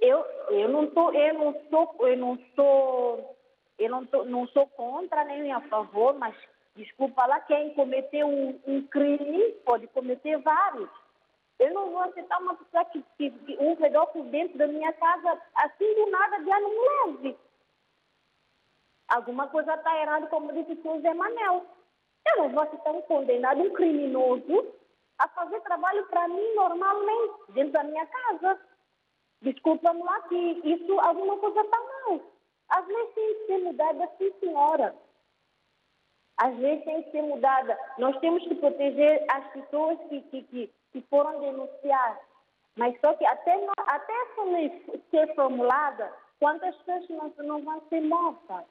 eu, 0.00 0.24
eu 0.48 0.68
não 0.70 0.86
tô, 0.88 1.12
eu 1.12 1.34
não 1.34 1.54
sou, 1.68 2.08
eu 2.08 2.16
não 2.16 2.38
sou, 2.56 3.36
eu 3.78 3.90
não, 3.90 4.06
tô, 4.06 4.24
não 4.24 4.48
sou 4.48 4.66
contra 4.68 5.24
nem 5.24 5.52
a 5.52 5.60
favor, 5.68 6.14
mas 6.14 6.34
desculpa 6.74 7.26
lá, 7.26 7.38
quem 7.40 7.74
cometeu 7.74 8.26
um, 8.26 8.58
um 8.66 8.82
crime 8.86 9.52
pode 9.66 9.86
cometer 9.88 10.38
vários. 10.38 10.88
Eu 11.58 11.72
não 11.74 11.90
vou 11.90 12.00
aceitar 12.00 12.40
uma 12.40 12.54
pessoa 12.54 12.84
que, 12.86 13.04
que, 13.18 13.30
que 13.30 13.56
um 13.60 13.76
pedófilo 13.76 14.24
dentro 14.24 14.56
da 14.56 14.66
minha 14.66 14.92
casa, 14.94 15.38
assim 15.56 15.94
do 15.94 16.10
nada, 16.10 16.38
não 16.38 16.70
me 16.70 17.12
leve. 17.12 17.36
Alguma 19.08 19.48
coisa 19.48 19.74
está 19.74 20.00
errada, 20.00 20.26
como 20.28 20.52
disse 20.52 20.80
o 20.82 21.00
Zé 21.00 21.12
Manel. 21.12 21.64
Eu 22.26 22.38
não 22.38 22.48
vou 22.50 22.62
aceitar 22.62 22.90
um 22.90 23.02
condenado, 23.02 23.60
um 23.60 23.70
criminoso, 23.70 24.66
a 25.18 25.28
fazer 25.28 25.60
trabalho 25.62 26.06
para 26.06 26.28
mim 26.28 26.54
normalmente, 26.54 27.34
dentro 27.50 27.72
da 27.72 27.84
minha 27.84 28.06
casa. 28.06 28.60
Desculpa-me 29.42 30.02
lá 30.02 30.20
que 30.22 30.36
isso, 30.64 31.00
alguma 31.00 31.36
coisa 31.38 31.60
está 31.60 31.78
mal. 31.78 32.20
As 32.68 32.86
leis 32.86 33.14
têm 33.14 33.34
que 33.34 33.46
ser 33.46 33.58
mudadas, 33.58 34.10
sim, 34.18 34.32
senhora. 34.40 34.96
As 36.38 36.56
leis 36.58 36.84
têm 36.84 37.02
que 37.02 37.10
ser 37.12 37.22
mudadas. 37.22 37.78
Nós 37.98 38.18
temos 38.20 38.42
que 38.44 38.54
proteger 38.56 39.24
as 39.30 39.46
pessoas 39.52 39.98
que, 40.08 40.20
que, 40.22 40.42
que, 40.42 40.74
que 40.92 41.00
foram 41.02 41.40
denunciar. 41.40 42.20
Mas 42.76 42.98
só 43.00 43.14
que 43.14 43.24
até, 43.24 43.54
até 43.86 44.12
essa 44.12 44.42
lei 44.44 45.02
ser 45.10 45.34
formulada, 45.34 46.12
quantas 46.38 46.76
pessoas 46.76 47.08
não, 47.08 47.44
não 47.44 47.62
vão 47.62 47.80
ser 47.88 48.02
mortas? 48.02 48.64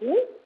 Hum? 0.00 0.45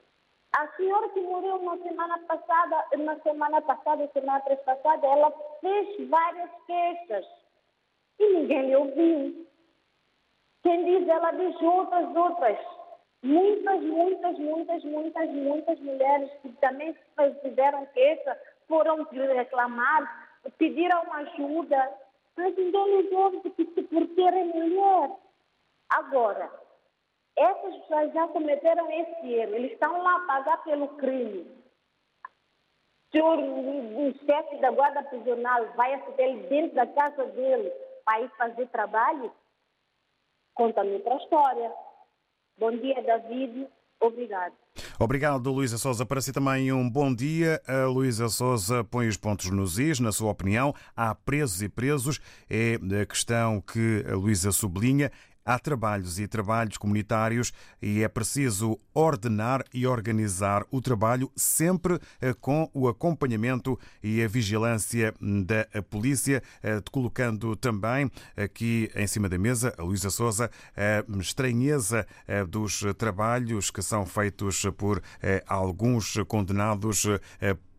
A 0.53 0.67
senhora 0.75 1.07
que 1.09 1.21
morreu 1.21 1.61
na 1.63 1.77
semana 1.77 2.19
passada, 2.19 2.85
na 2.97 3.17
semana 3.19 3.61
passada, 3.61 4.09
semana 4.11 4.41
passada, 4.41 5.07
ela 5.07 5.31
fez 5.61 6.09
várias 6.09 6.49
queixas 6.67 7.25
e 8.19 8.33
ninguém 8.33 8.67
lhe 8.67 8.75
ouviu. 8.75 9.47
Quem 10.63 10.85
diz, 10.85 11.07
ela 11.07 11.31
diz 11.31 11.61
outras, 11.61 12.15
outras. 12.15 12.57
Muitas, 13.23 13.81
muitas, 13.81 14.37
muitas, 14.39 14.83
muitas, 14.83 15.29
muitas 15.29 15.79
mulheres 15.79 16.31
que 16.41 16.49
também 16.53 16.95
fizeram 17.41 17.85
queixa, 17.87 18.37
foram 18.67 19.03
reclamar, 19.03 20.29
pediram 20.57 21.01
ajuda, 21.13 21.93
mas 22.35 22.55
ninguém 22.57 23.01
lhes 23.01 23.11
ouve 23.11 23.39
por 23.39 24.15
serem 24.15 24.45
mulher. 24.47 25.11
Agora, 25.89 26.60
essas 27.37 27.75
pessoas 27.77 28.13
já 28.13 28.27
cometeram 28.27 28.89
esse 28.91 29.33
erro, 29.33 29.55
eles 29.55 29.71
estão 29.71 30.01
lá 30.01 30.15
a 30.15 30.27
pagar 30.27 30.63
pelo 30.63 30.87
crime. 30.97 31.61
Se 33.11 33.21
o, 33.21 34.13
chefe 34.25 34.57
da 34.61 34.71
guarda 34.71 35.03
prisional 35.03 35.67
vai 35.75 35.93
aceitar 35.93 36.23
ele 36.23 36.47
dentro 36.47 36.75
da 36.75 36.87
casa 36.87 37.25
dele 37.25 37.69
para 38.05 38.21
ir 38.21 38.31
fazer 38.37 38.67
trabalho, 38.67 39.31
conta-me 40.53 40.93
outra 40.93 41.15
história. 41.17 41.73
Bom 42.57 42.71
dia, 42.71 43.01
David. 43.01 43.67
Obrigado. 43.99 44.55
Obrigado, 44.99 45.51
Luísa 45.51 45.77
Souza. 45.77 46.05
Para 46.05 46.21
si 46.21 46.31
também 46.31 46.71
um 46.71 46.89
bom 46.89 47.13
dia. 47.13 47.61
A 47.67 47.85
Luísa 47.85 48.29
Souza 48.29 48.83
põe 48.83 49.07
os 49.07 49.17
pontos 49.17 49.49
nos 49.51 49.77
is. 49.77 49.99
Na 49.99 50.11
sua 50.11 50.31
opinião, 50.31 50.73
há 50.95 51.13
presos 51.13 51.61
e 51.61 51.69
presos. 51.69 52.19
É 52.49 52.79
a 53.01 53.05
questão 53.05 53.61
que 53.61 54.03
a 54.09 54.15
Luísa 54.15 54.51
sublinha. 54.51 55.11
Há 55.45 55.57
trabalhos 55.57 56.19
e 56.19 56.27
trabalhos 56.27 56.77
comunitários 56.77 57.51
e 57.81 58.03
é 58.03 58.07
preciso 58.07 58.79
ordenar 58.93 59.63
e 59.73 59.87
organizar 59.87 60.63
o 60.69 60.79
trabalho 60.79 61.31
sempre 61.35 61.99
eh, 62.19 62.33
com 62.33 62.69
o 62.73 62.87
acompanhamento 62.87 63.79
e 64.03 64.23
a 64.23 64.27
vigilância 64.27 65.13
da 65.19 65.81
polícia, 65.83 66.43
eh, 66.61 66.81
colocando 66.91 67.55
também 67.55 68.09
aqui 68.37 68.91
em 68.95 69.07
cima 69.07 69.27
da 69.27 69.37
mesa, 69.37 69.73
a 69.77 69.83
Luísa 69.83 70.09
Souza, 70.09 70.51
a 70.75 71.19
estranheza 71.19 72.05
eh, 72.27 72.45
dos 72.45 72.83
trabalhos 72.97 73.71
que 73.71 73.81
são 73.81 74.05
feitos 74.05 74.65
por 74.77 75.01
alguns 75.47 76.17
condenados 76.27 77.05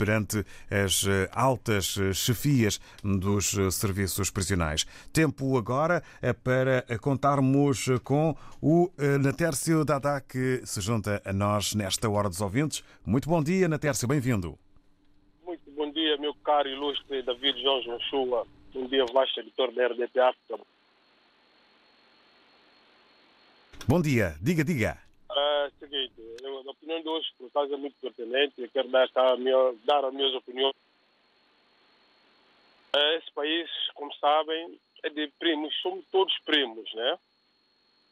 perante 0.02 0.44
as 0.68 1.04
altas 1.30 1.96
chefias 2.12 2.80
dos 3.04 3.54
serviços 3.70 4.30
prisionais. 4.30 4.84
Tempo 5.12 5.56
agora 5.56 6.02
para 6.42 6.84
contarmos 6.98 7.86
com 8.02 8.36
o 8.60 8.90
Natércio 9.20 9.84
Dada, 9.84 10.20
que 10.20 10.60
se 10.64 10.80
junta 10.80 11.22
a 11.24 11.32
nós 11.32 11.72
nesta 11.76 12.10
Hora 12.10 12.28
dos 12.28 12.40
Ouvintes. 12.40 12.82
Muito 13.06 13.28
bom 13.28 13.40
dia, 13.40 13.68
Natércio, 13.68 14.08
bem-vindo. 14.08 14.58
Muito 15.46 15.70
bom 15.70 15.92
dia, 15.92 16.16
meu 16.16 16.34
caro 16.34 16.68
ilustre 16.68 17.22
David 17.22 17.62
João 17.62 17.80
Joshua. 17.82 18.44
Bom 18.74 18.88
dia, 18.88 19.04
vasto 19.14 19.38
editor 19.38 19.72
da 19.72 19.86
RDP 19.86 20.18
África. 20.18 20.58
Bom 23.86 24.02
dia, 24.02 24.34
diga, 24.40 24.64
diga. 24.64 24.98
Uh, 25.32 25.72
seguinte, 25.78 26.12
eu, 26.42 26.58
a 26.58 26.70
opinião 26.70 27.00
de 27.00 27.08
hoje, 27.08 27.26
por 27.38 27.46
acaso, 27.46 27.72
é 27.72 27.76
muito 27.78 27.96
pertinente. 28.00 28.60
Eu 28.60 28.68
quero 28.68 28.88
dar, 28.88 29.08
a 29.14 29.36
minha, 29.36 29.74
dar 29.84 30.04
as 30.04 30.12
minhas 30.12 30.34
opiniões. 30.34 30.76
Uh, 32.94 33.16
esse 33.16 33.32
país, 33.32 33.70
como 33.94 34.12
sabem, 34.16 34.78
é 35.02 35.08
de 35.08 35.28
primos, 35.38 35.74
somos 35.80 36.04
todos 36.12 36.38
primos, 36.44 36.92
né? 36.92 37.18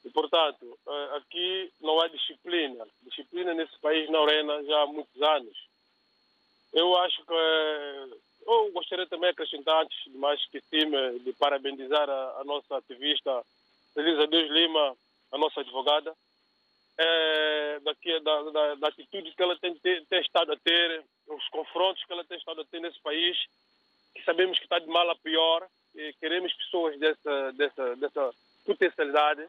E, 0.03 0.09
portanto, 0.09 0.79
uh, 0.87 1.17
aqui 1.17 1.71
não 1.83 2.00
há 2.00 2.09
disciplina. 2.09 2.87
Disciplina 3.03 3.53
nesse 3.53 3.79
país 3.81 4.09
não 4.09 4.25
reina 4.25 4.65
já 4.65 4.83
há 4.83 4.87
muitos 4.87 5.21
anos. 5.21 5.69
Eu 6.73 6.97
acho 6.99 7.23
que. 7.25 8.31
Eu 8.47 8.73
gostaria 8.73 9.07
também 9.07 9.29
de 9.29 9.33
acrescentar, 9.33 9.85
antes 9.85 10.05
de 10.05 10.17
mais 10.17 10.43
que 10.47 10.62
cima, 10.62 11.12
de 11.19 11.33
parabenizar 11.35 12.09
a, 12.09 12.41
a 12.41 12.45
nossa 12.45 12.79
ativista 12.79 13.45
Elisa 13.95 14.27
Deus 14.27 14.50
Lima, 14.50 14.97
a 15.31 15.39
nossa 15.39 15.61
advogada, 15.61 16.17
é, 17.02 17.80
da, 17.80 18.42
da, 18.42 18.75
da, 18.75 18.88
atitude 18.88 19.33
que 19.35 19.42
ela 19.42 19.59
tem, 19.59 19.75
tem, 19.76 20.21
estado 20.21 20.52
a 20.52 20.57
ter, 20.59 21.02
os 21.28 21.49
confrontos 21.49 22.04
que 22.04 22.12
ela 22.12 22.25
tem 22.25 22.37
estado 22.37 22.61
a 22.61 22.64
ter 22.66 22.78
nesse 22.80 23.00
país, 23.00 23.38
que 24.14 24.23
sabemos 24.23 24.59
que 24.59 24.64
está 24.64 24.78
de 24.78 24.87
mal 24.87 25.09
a 25.09 25.16
pior, 25.16 25.66
e 25.95 26.12
queremos 26.21 26.52
pessoas 26.52 26.99
dessa, 26.99 27.52
dessa, 27.52 27.97
dessa 27.97 28.30
potencialidade 28.66 29.49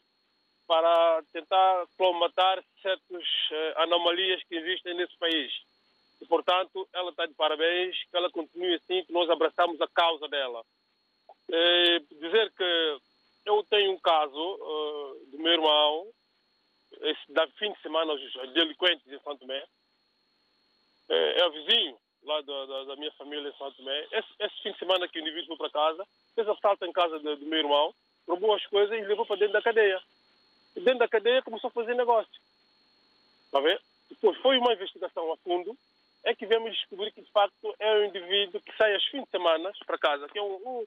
para 0.65 1.24
tentar 1.34 1.86
colmatar 1.98 2.63
certas 2.81 3.24
uh, 3.24 3.81
anomalias 3.81 4.41
que 4.43 4.55
existem 4.55 4.93
nesse 4.93 5.17
país. 5.17 5.51
E, 6.22 6.25
portanto, 6.25 6.88
ela 6.93 7.10
está 7.10 7.25
de 7.25 7.34
parabéns, 7.34 7.98
que 8.10 8.15
ela 8.15 8.31
continue 8.31 8.75
assim, 8.75 9.03
que 9.03 9.12
nós 9.12 9.29
abraçamos 9.29 9.81
a 9.81 9.88
causa 9.88 10.27
dela. 10.29 10.63
É, 11.51 12.00
dizer 12.00 12.53
que 12.53 12.98
eu 13.46 13.62
tenho 13.70 13.91
um 13.91 14.00
caso 14.00 14.39
uh, 14.39 15.31
do 15.31 15.39
meu 15.39 15.51
irmão, 15.51 16.08
esse 17.01 17.31
da 17.31 17.48
fim 17.50 17.72
de 17.72 17.81
semana 17.81 18.13
os 18.13 18.53
delinquentes 18.53 19.08
em 19.08 19.20
Santo 19.20 19.39
Tomé. 19.39 19.63
É, 21.10 21.39
é 21.39 21.48
o 21.48 21.51
vizinho 21.51 21.98
lá 22.24 22.41
da, 22.41 22.65
da, 22.65 22.84
da, 22.86 22.96
minha 22.96 23.12
família 23.13 23.50
em 23.50 23.58
Santo 23.58 23.77
Tomé. 23.77 24.07
Esse, 24.11 24.27
esse, 24.40 24.61
fim 24.61 24.72
de 24.72 24.79
semana 24.79 25.07
que 25.07 25.20
o 25.20 25.22
indivíduo 25.22 25.57
foi 25.57 25.57
para 25.57 25.70
casa, 25.70 26.07
fez 26.35 26.48
assalto 26.48 26.85
em 26.85 26.92
casa 26.92 27.20
do, 27.20 27.35
do 27.35 27.46
meu 27.46 27.59
irmão, 27.59 27.94
roubou 28.27 28.53
as 28.53 28.66
coisas 28.68 28.98
e 28.98 29.01
levou 29.01 29.25
para 29.25 29.37
dentro 29.37 29.53
da 29.53 29.61
cadeia. 29.61 30.01
E 30.75 30.79
dentro 30.79 31.00
da 31.00 31.07
cadeia 31.07 31.42
começou 31.42 31.70
a 31.70 31.72
fazer 31.72 31.96
negócio. 31.96 32.31
Está 33.46 33.57
a 33.57 33.61
ver? 33.61 33.81
Depois 34.09 34.37
foi 34.37 34.57
uma 34.57 34.74
investigação 34.74 35.31
a 35.31 35.37
fundo, 35.37 35.75
é 36.24 36.35
que 36.35 36.46
vemos 36.46 36.75
descobrir 36.75 37.11
que 37.11 37.22
de 37.22 37.31
facto 37.31 37.75
é 37.79 37.96
um 37.96 38.05
indivíduo 38.05 38.61
que 38.61 38.75
sai 38.77 38.94
aos 38.94 39.05
fins 39.05 39.24
de 39.24 39.29
semana 39.31 39.72
para 39.85 39.98
casa, 39.98 40.29
que 40.29 40.37
é 40.37 40.42
um, 40.42 40.55
um, 40.55 40.85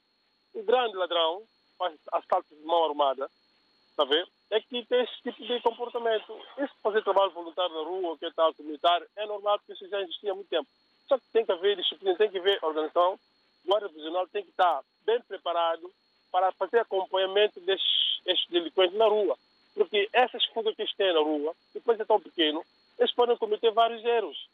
um 0.55 0.65
grande 0.65 0.97
ladrão, 0.97 1.43
faz 1.77 1.99
assaltos 2.13 2.57
de 2.57 2.65
mão 2.65 2.85
armada, 2.85 3.29
está 3.91 4.05
a 4.05 4.07
ver? 4.07 4.29
É 4.51 4.61
que 4.61 4.85
tem 4.85 5.03
esse 5.03 5.23
tipo 5.23 5.45
de 5.45 5.61
comportamento. 5.61 6.39
Esse 6.59 6.73
fazer 6.83 7.03
trabalho 7.03 7.31
voluntário 7.33 7.75
na 7.75 7.83
rua, 7.83 8.17
que 8.19 8.27
é 8.27 8.31
tal, 8.31 8.55
comunitar, 8.55 9.03
é 9.17 9.27
normal 9.27 9.59
porque 9.59 9.73
isso 9.73 9.89
já 9.89 10.01
existia 10.01 10.33
há 10.33 10.35
muito 10.35 10.49
tempo. 10.49 10.69
Só 11.09 11.19
que 11.19 11.25
tem 11.33 11.45
que 11.45 11.53
haver 11.53 11.77
disciplina, 11.77 12.17
tem 12.17 12.31
que 12.31 12.39
haver 12.39 12.59
organização. 12.63 13.19
O 13.65 13.69
guarda 13.69 13.89
prisional 13.89 14.27
tem 14.29 14.43
que 14.43 14.51
estar 14.51 14.83
bem 15.05 15.21
preparado 15.23 15.91
para 16.31 16.53
fazer 16.53 16.79
acompanhamento 16.79 17.61
destes, 17.61 18.47
delinquentes 18.49 18.97
na 18.97 19.07
rua. 19.07 19.37
Porque 19.75 20.09
essas 20.13 20.45
fugas 20.47 20.75
que 20.75 20.83
eles 20.83 20.95
têm 20.95 21.13
na 21.13 21.21
rua, 21.21 21.55
depois 21.73 21.99
é 21.99 22.05
tão 22.05 22.21
pequeno, 22.21 22.65
eles 22.99 23.13
podem 23.13 23.37
cometer 23.37 23.71
vários 23.71 24.05
erros. 24.05 24.49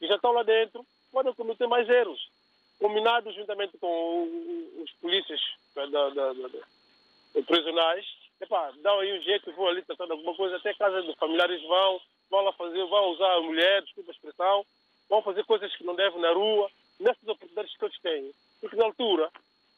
E 0.00 0.06
já 0.06 0.16
estão 0.16 0.32
lá 0.32 0.42
dentro, 0.42 0.84
podem 1.10 1.32
cometer 1.34 1.66
mais 1.66 1.88
erros. 1.88 2.28
Combinados 2.78 3.34
juntamente 3.34 3.78
com 3.78 4.24
os 4.82 4.90
polícias 5.00 5.40
da, 5.74 5.86
da, 5.86 6.08
da, 6.10 6.32
da 6.32 7.42
prisionais, 7.46 8.06
epá, 8.52 8.72
dão 8.82 9.00
aí 9.00 9.18
um 9.18 9.22
jeito, 9.22 9.52
vão 9.52 9.68
ali 9.68 9.82
tratando 9.82 10.12
alguma 10.12 10.34
coisa, 10.34 10.56
até 10.56 10.74
casa 10.74 11.02
dos 11.02 11.16
familiares 11.16 11.62
vão, 11.62 12.00
vão 12.30 12.42
lá 12.42 12.52
fazer, 12.52 12.84
vão 12.86 13.10
usar 13.10 13.34
a 13.34 13.40
mulher, 13.40 13.82
desculpa 13.82 14.10
a 14.10 14.14
expressão, 14.14 14.66
vão 15.08 15.22
fazer 15.22 15.44
coisas 15.44 15.74
que 15.74 15.84
não 15.84 15.94
devem 15.94 16.20
na 16.20 16.32
rua, 16.32 16.70
nessas 17.00 17.26
oportunidades 17.26 17.76
que 17.76 17.84
eles 17.84 18.00
têm. 18.00 18.32
Porque 18.60 18.76
na 18.76 18.84
altura, 18.84 19.30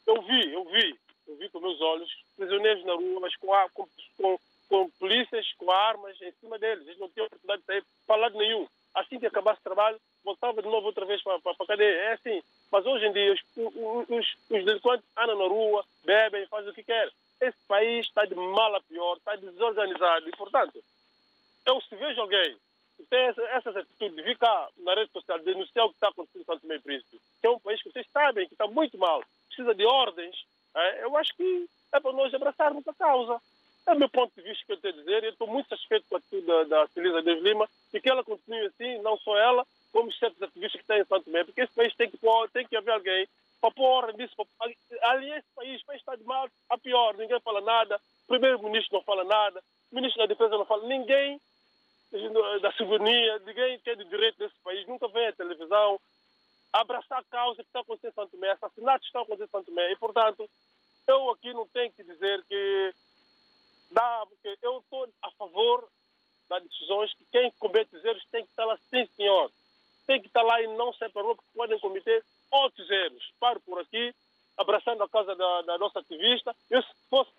eu 0.06 0.20
vi, 0.22 0.52
eu 0.52 0.64
vi, 0.64 0.98
eu 1.26 1.36
vi 1.36 1.48
com 1.48 1.60
meus 1.60 1.80
olhos, 1.80 2.10
prisioneiros 2.36 2.84
na 2.84 2.94
rua, 2.94 3.20
mas 3.20 3.34
com, 3.36 3.52
a, 3.52 3.68
com, 3.70 3.88
com, 4.16 4.38
com 4.68 4.90
polícias, 4.98 5.52
com 5.54 5.70
armas 5.70 6.20
em 6.20 6.32
cima 6.32 6.58
deles. 6.58 6.86
Eles 6.86 6.98
não 6.98 7.08
tinham 7.08 7.26
oportunidade 7.26 7.60
de 7.60 7.66
sair 7.66 7.84
para 8.06 8.16
lado 8.16 8.38
nenhum. 8.38 8.66
Assim 8.94 9.18
que 9.18 9.26
acabasse 9.26 9.60
o 9.60 9.64
trabalho, 9.64 10.00
voltava 10.22 10.62
de 10.62 10.68
novo 10.68 10.86
outra 10.86 11.04
vez 11.04 11.22
para, 11.22 11.40
para, 11.40 11.54
para 11.54 11.64
a 11.64 11.68
cadeia. 11.68 11.96
É 11.96 12.12
assim. 12.12 12.42
Mas 12.70 12.84
hoje 12.86 13.06
em 13.06 13.12
dia, 13.12 13.32
os, 13.32 13.40
os, 13.56 14.36
os 14.50 14.64
delinquentes 14.64 15.06
andam 15.16 15.38
na 15.38 15.46
rua, 15.46 15.84
bebem, 16.04 16.46
fazem 16.46 16.70
o 16.70 16.74
que 16.74 16.84
querem. 16.84 17.12
Esse 17.40 17.58
país 17.66 18.06
está 18.06 18.24
de 18.24 18.34
mal 18.34 18.74
a 18.74 18.80
pior, 18.80 19.16
está 19.16 19.36
desorganizado. 19.36 20.28
E, 20.28 20.32
portanto, 20.32 20.82
eu 21.66 21.80
se 21.80 21.96
vejo 21.96 22.20
alguém 22.20 22.56
que 22.96 23.04
tem 23.04 23.20
essa, 23.20 23.42
essas 23.42 23.76
atitudes 23.76 24.14
de 24.14 24.22
vir 24.22 24.38
cá 24.38 24.68
na 24.78 24.94
rede 24.94 25.10
social 25.10 25.38
denunciar 25.40 25.86
o 25.86 25.88
que 25.88 25.96
está 25.96 26.08
acontecendo 26.08 26.42
em 26.42 26.44
Santo 26.44 26.60
Tomé 26.60 26.76
e 26.76 26.80
Príncipe, 26.80 27.20
que 27.40 27.46
é 27.46 27.50
um 27.50 27.58
país 27.58 27.82
que 27.82 27.90
vocês 27.90 28.06
sabem 28.12 28.46
que 28.46 28.54
está 28.54 28.68
muito 28.68 28.96
mal, 28.96 29.24
precisa 29.48 29.74
de 29.74 29.84
ordens, 29.84 30.36
é, 30.74 31.04
eu 31.04 31.16
acho 31.16 31.34
que 31.36 31.68
é 31.92 32.00
para 32.00 32.12
nós 32.12 32.34
abraçarmos 32.34 32.86
a 32.86 32.94
causa. 32.94 33.40
É 33.86 33.92
o 33.92 33.98
meu 33.98 34.08
ponto 34.08 34.32
de 34.34 34.42
vista 34.42 34.64
que 34.64 34.72
eu 34.72 34.80
tenho 34.80 34.94
a 34.94 34.96
dizer. 34.96 35.24
Eu 35.24 35.30
estou 35.30 35.46
muito 35.46 35.68
satisfeito 35.68 36.06
com 36.08 36.16
a 36.16 36.18
atitude 36.18 36.46
da, 36.46 36.64
da 36.64 36.86
Celisa 36.88 37.22
Deus 37.22 37.42
Lima 37.42 37.68
e 37.92 38.00
que 38.00 38.08
ela 38.08 38.24
continue 38.24 38.66
assim, 38.66 38.98
não 39.02 39.16
só 39.18 39.36
ela, 39.38 39.64
como 39.92 40.08
os 40.08 40.18
que 40.84 40.88
têm 40.88 41.00
em 41.00 41.04
Santo 41.06 41.24
Tomé, 41.24 41.44
porque 41.44 41.62
esse 41.62 41.74
país 41.74 41.94
tem 41.94 42.10
que, 42.10 42.18
tem 42.52 42.66
que 42.66 42.76
haver 42.76 42.92
alguém 42.92 43.28
para 43.60 43.70
pôr 43.70 44.12
nisso. 44.14 44.34
Ali 45.02 45.30
esse 45.32 45.48
país, 45.54 45.80
o 45.82 45.86
país 45.86 46.00
está 46.00 46.14
de 46.14 46.24
mal 46.24 46.48
a 46.68 46.78
pior, 46.78 47.16
ninguém 47.16 47.40
fala 47.40 47.60
nada, 47.62 47.96
o 48.24 48.28
primeiro-ministro 48.28 48.98
não 48.98 49.02
fala 49.02 49.24
nada, 49.24 49.62
o 49.90 49.94
ministro 49.94 50.20
da 50.20 50.26
Defesa 50.26 50.58
não 50.58 50.66
fala, 50.66 50.86
ninguém 50.86 51.40
da 52.60 52.70
soberania, 52.72 53.38
ninguém 53.40 53.78
tem 53.80 53.96
de 53.96 54.04
direito 54.04 54.38
desse 54.38 54.54
país, 54.62 54.86
nunca 54.86 55.08
vem 55.08 55.26
à 55.26 55.32
televisão 55.32 55.98
abraçar 56.72 57.20
a 57.20 57.24
causa 57.24 57.62
que 57.62 57.68
está 57.68 57.80
acontecendo 57.80 58.10
em 58.10 58.14
Santo 58.14 58.30
Tomé, 58.32 58.50
assassinatos 58.50 59.00
que 59.02 59.06
estão 59.06 59.22
acontecendo 59.22 59.48
em 59.48 59.50
Santo 59.50 59.66
Tomé. 59.66 59.92
E, 59.92 59.96
portanto, 59.96 60.50
eu 61.06 61.30
aqui 61.30 61.52
não 61.52 61.66
tenho 61.68 61.92
que 61.92 62.02
dizer 62.02 62.42
que 62.44 62.94
dá, 63.90 64.26
porque 64.28 64.58
eu 64.62 64.78
estou 64.78 65.08
a 65.22 65.30
favor 65.32 65.88
das 66.48 66.62
decisões 66.64 67.14
que 67.14 67.24
quem 67.32 67.50
comete 67.52 67.96
os 67.96 68.04
erros 68.04 68.24
tem 68.30 68.44
que 68.44 68.50
estar 68.50 68.64
lá, 68.64 68.76
sim, 68.90 69.06
senhor. 69.16 69.50
Tem 70.06 70.20
que 70.20 70.26
estar 70.26 70.42
lá 70.42 70.60
e 70.62 70.66
não 70.68 70.92
se 70.92 71.08
parou, 71.08 71.34
porque 71.34 71.50
podem 71.54 71.78
cometer 71.78 72.24
outros 72.50 72.90
erros. 72.90 73.32
Paro 73.40 73.60
por 73.60 73.80
aqui, 73.80 74.14
abraçando 74.56 75.02
a 75.02 75.08
causa 75.08 75.34
da, 75.34 75.62
da 75.62 75.78
nossa 75.78 76.00
ativista. 76.00 76.54
Eu, 76.70 76.82
se 76.82 76.88
fosse. 77.08 77.30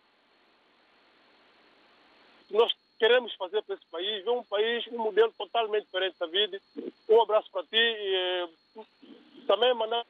Nós 2.50 2.74
queremos 2.98 3.34
fazer 3.36 3.62
para 3.64 3.76
esse 3.76 3.86
país, 3.88 4.28
um 4.28 4.44
país, 4.44 4.88
um 4.88 4.98
modelo 4.98 5.34
totalmente 5.38 5.86
diferente 5.86 6.18
da 6.20 6.28
vida. 6.28 6.60
Um 7.10 7.22
abraço 7.22 7.50
para 7.52 7.64
ti 7.64 7.76
e 7.76 8.16
eh, 8.16 8.84
também 9.48 9.74
mandar. 9.74 10.06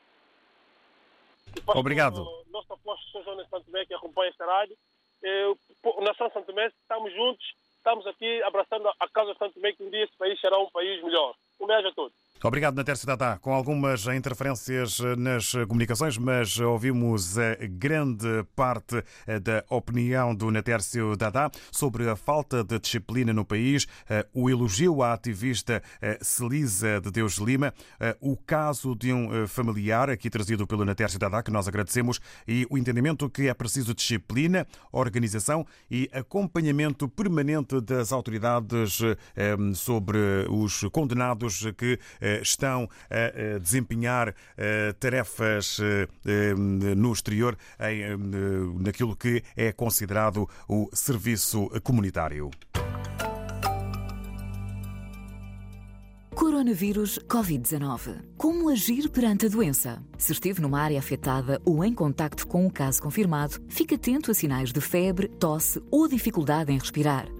Obrigado. 1.67 2.25
Nosso 2.49 2.73
aposto, 2.73 3.09
Sr. 3.11 3.23
João 3.23 3.47
Santo 3.47 3.65
Tomé, 3.65 3.85
que 3.85 3.93
acompanha 3.93 4.29
esta 4.29 4.45
rádio. 4.45 4.77
Eu, 5.21 5.57
Nação 6.01 6.29
Santo 6.31 6.47
Tomé, 6.47 6.67
estamos 6.67 7.13
juntos, 7.13 7.45
estamos 7.77 8.05
aqui 8.05 8.43
abraçando 8.43 8.87
a 8.99 9.07
causa 9.09 9.33
de 9.33 9.39
Santo 9.39 9.53
Tomé, 9.55 9.73
que 9.73 9.83
um 9.83 9.89
dia 9.89 10.03
esse 10.03 10.15
país 10.17 10.39
será 10.39 10.57
um 10.59 10.69
país 10.69 11.01
melhor. 11.03 11.35
Um 11.59 11.65
beijo 11.65 11.87
a 11.87 11.93
todos. 11.93 12.24
Obrigado, 12.43 12.75
Natércio 12.75 13.07
Dadá. 13.07 13.39
Com 13.39 13.53
algumas 13.53 14.05
interferências 14.07 14.99
nas 15.17 15.53
comunicações, 15.67 16.17
mas 16.17 16.59
ouvimos 16.59 17.39
a 17.39 17.55
grande 17.61 18.43
parte 18.55 19.03
da 19.41 19.63
opinião 19.69 20.35
do 20.35 20.51
Natércio 20.51 21.15
Dadá 21.15 21.49
sobre 21.71 22.07
a 22.07 22.15
falta 22.15 22.63
de 22.63 22.77
disciplina 22.77 23.33
no 23.33 23.45
país, 23.45 23.87
o 24.33 24.49
elogio 24.49 25.01
à 25.01 25.13
ativista 25.13 25.81
Celisa 26.21 26.99
de 27.01 27.09
Deus 27.09 27.37
Lima, 27.37 27.73
o 28.19 28.35
caso 28.37 28.95
de 28.95 29.11
um 29.11 29.47
familiar, 29.47 30.09
aqui 30.09 30.29
trazido 30.29 30.67
pelo 30.67 30.85
Natércio 30.85 31.17
Dadá, 31.17 31.41
que 31.41 31.49
nós 31.49 31.67
agradecemos, 31.67 32.19
e 32.47 32.67
o 32.69 32.77
entendimento 32.77 33.29
que 33.29 33.47
é 33.47 33.53
preciso 33.55 33.95
disciplina, 33.95 34.67
organização 34.91 35.65
e 35.89 36.09
acompanhamento 36.13 37.07
permanente 37.07 37.81
das 37.81 38.11
autoridades 38.11 38.99
sobre 39.73 40.17
os 40.49 40.83
condenados 40.91 41.63
que 41.77 41.97
estão 42.41 42.89
a 43.09 43.59
desempenhar 43.59 44.33
tarefas 44.99 45.79
no 46.95 47.11
exterior 47.11 47.57
naquilo 48.79 49.15
que 49.15 49.43
é 49.55 49.71
considerado 49.71 50.49
o 50.67 50.89
serviço 50.93 51.69
comunitário. 51.83 52.49
Coronavírus 56.35 57.17
Covid-19. 57.27 58.17
Como 58.37 58.69
agir 58.69 59.09
perante 59.09 59.45
a 59.45 59.49
doença? 59.49 60.03
Se 60.17 60.33
esteve 60.33 60.61
numa 60.61 60.81
área 60.81 60.99
afetada 60.99 61.61
ou 61.65 61.83
em 61.83 61.93
contacto 61.93 62.45
com 62.45 62.65
um 62.65 62.69
caso 62.69 63.01
confirmado, 63.01 63.61
fique 63.69 63.95
atento 63.95 64.31
a 64.31 64.33
sinais 64.33 64.71
de 64.71 64.81
febre, 64.81 65.29
tosse 65.29 65.81
ou 65.89 66.07
dificuldade 66.07 66.71
em 66.71 66.77
respirar. 66.77 67.25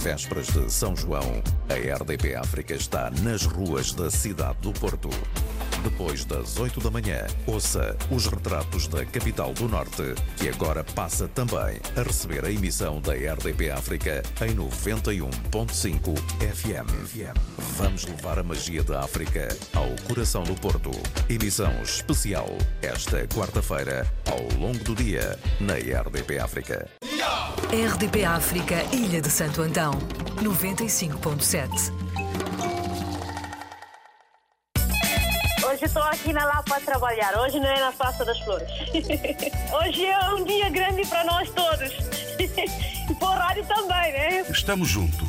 vésperas 0.00 0.46
de 0.46 0.72
São 0.72 0.96
João, 0.96 1.42
a 1.68 1.74
RDP 1.74 2.34
África 2.34 2.74
está 2.74 3.10
nas 3.22 3.44
ruas 3.44 3.92
da 3.92 4.10
cidade 4.10 4.56
do 4.62 4.72
Porto. 4.72 5.10
Depois 5.84 6.24
das 6.24 6.58
8 6.58 6.80
da 6.80 6.90
manhã, 6.90 7.26
ouça 7.46 7.96
os 8.10 8.26
retratos 8.26 8.88
da 8.88 9.04
capital 9.04 9.52
do 9.52 9.68
Norte, 9.68 10.14
que 10.36 10.48
agora 10.48 10.82
passa 10.82 11.28
também 11.28 11.80
a 11.96 12.02
receber 12.02 12.44
a 12.44 12.50
emissão 12.50 13.00
da 13.00 13.12
RDP 13.12 13.70
África 13.70 14.22
em 14.40 14.54
91.5 14.54 16.16
FM. 16.54 17.36
Vamos 17.76 18.04
levar 18.06 18.38
a 18.38 18.42
magia 18.42 18.82
da 18.82 19.00
África 19.00 19.48
ao 19.74 19.88
coração 20.06 20.44
do 20.44 20.54
Porto. 20.54 20.90
Emissão 21.28 21.72
especial 21.82 22.48
esta 22.80 23.26
quarta-feira, 23.28 24.10
ao 24.30 24.58
longo 24.58 24.82
do 24.82 24.94
dia, 24.94 25.38
na 25.60 25.74
RDP 25.74 26.38
África. 26.38 26.88
RDP 27.72 28.24
África, 28.24 28.82
Ilha 28.92 29.20
de 29.20 29.30
Santo 29.30 29.62
Antão, 29.62 29.92
95.7. 30.42 31.92
Hoje 35.64 35.84
estou 35.84 36.02
aqui 36.02 36.32
na 36.32 36.46
Lapa 36.46 36.78
a 36.78 36.80
trabalhar. 36.80 37.38
Hoje 37.38 37.60
não 37.60 37.68
é 37.68 37.78
na 37.78 37.92
Praça 37.92 38.24
das 38.24 38.40
Flores. 38.40 38.68
Hoje 39.72 40.04
é 40.04 40.18
um 40.34 40.42
dia 40.42 40.68
grande 40.68 41.06
para 41.06 41.22
nós 41.22 41.48
todos. 41.50 41.92
E 43.08 43.14
para 43.14 43.28
o 43.28 43.32
rádio 43.32 43.66
também, 43.66 44.12
né? 44.12 44.46
Estamos 44.50 44.88
juntos, 44.88 45.28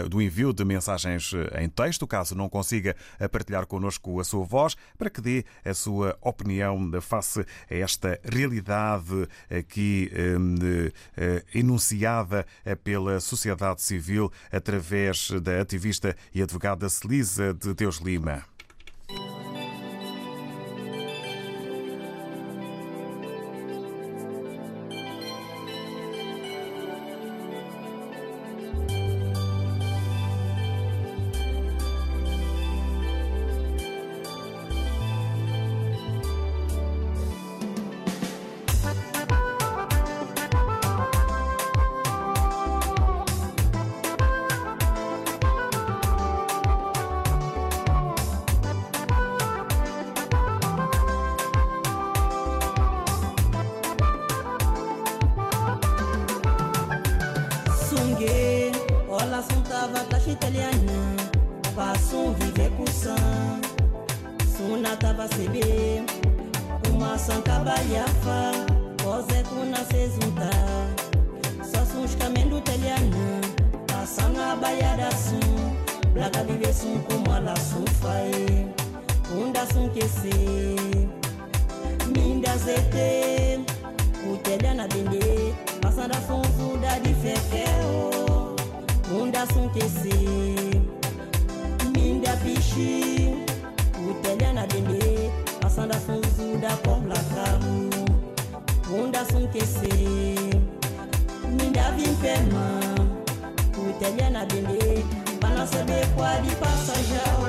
do 0.10 0.21
envio 0.21 0.53
de 0.53 0.65
mensagens 0.65 1.32
em 1.58 1.69
texto, 1.69 2.08
caso 2.08 2.36
não 2.36 2.49
consiga 2.49 2.95
partilhar 3.32 3.65
connosco 3.65 4.19
a 4.19 4.23
sua 4.23 4.45
voz, 4.45 4.75
para 4.97 5.10
que 5.10 5.21
dê 5.21 5.45
a 5.63 5.73
sua 5.73 6.17
opinião 6.21 6.91
face 7.01 7.45
a 7.69 7.75
esta 7.75 8.19
realidade 8.23 9.27
aqui 9.49 10.12
enunciada 11.53 12.45
pela 12.84 13.19
sociedade 13.19 13.82
civil 13.82 14.32
através 14.51 15.32
da 15.41 15.62
ativista 15.62 16.15
e 16.34 16.41
advogada 16.41 16.89
Celisa 16.89 17.53
de 17.53 17.73
Deus 17.73 17.97
Lima. 17.97 18.43
bayada 74.55 75.12
sun 75.12 75.69
Unda 79.31 79.65
kese 79.93 80.33
Minda 82.13 82.57
zete 82.57 83.59
Kutelya 84.23 84.73
na 84.73 84.88
bende 84.88 85.53
Pasanda 85.81 86.15
fon 86.15 86.43
fuda 86.43 86.99
di 87.03 87.13
o. 87.85 88.55
Unda 89.13 89.45
sun 89.53 89.69
kese 89.69 90.17
Minda 91.93 92.35
pishi 92.43 93.45
Kutelya 93.93 94.53
na 94.53 94.65
bende 94.67 95.31
Pasanda 95.62 95.95
fon 95.95 96.21
fuda 96.35 96.75
kom 96.83 97.09
kamu. 97.35 97.89
Unda 98.91 99.25
kese 99.53 99.93
Minda 101.49 101.91
vimpema 101.91 102.88
utaliana 103.89 104.45
bende. 104.45 105.06
Panasabekwa 105.39 106.30
dipasajao 106.39 107.47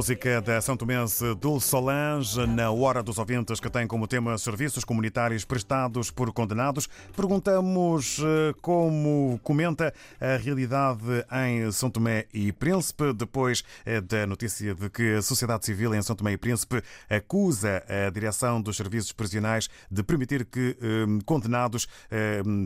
música 0.00 0.40
da 0.40 0.62
São 0.62 0.78
Tomense 0.78 1.34
Dulce 1.34 1.68
Solange, 1.68 2.46
na 2.46 2.70
Hora 2.70 3.02
dos 3.02 3.18
Ouvintes, 3.18 3.60
que 3.60 3.68
tem 3.68 3.86
como 3.86 4.08
tema 4.08 4.38
serviços 4.38 4.82
comunitários 4.82 5.44
prestados 5.44 6.10
por 6.10 6.32
condenados. 6.32 6.88
Perguntamos 7.14 8.18
eh, 8.18 8.54
como 8.62 9.38
comenta 9.42 9.92
a 10.18 10.38
realidade 10.38 11.02
em 11.46 11.70
São 11.70 11.90
Tomé 11.90 12.24
e 12.32 12.50
Príncipe, 12.50 13.12
depois 13.12 13.62
eh, 13.84 14.00
da 14.00 14.26
notícia 14.26 14.74
de 14.74 14.88
que 14.88 15.16
a 15.16 15.20
sociedade 15.20 15.66
civil 15.66 15.94
em 15.94 16.00
São 16.00 16.16
Tomé 16.16 16.32
e 16.32 16.38
Príncipe 16.38 16.82
acusa 17.10 17.84
a 17.86 18.08
direção 18.08 18.58
dos 18.62 18.78
serviços 18.78 19.12
prisionais 19.12 19.68
de 19.90 20.02
permitir 20.02 20.46
que 20.46 20.78
eh, 20.80 21.22
condenados, 21.26 21.86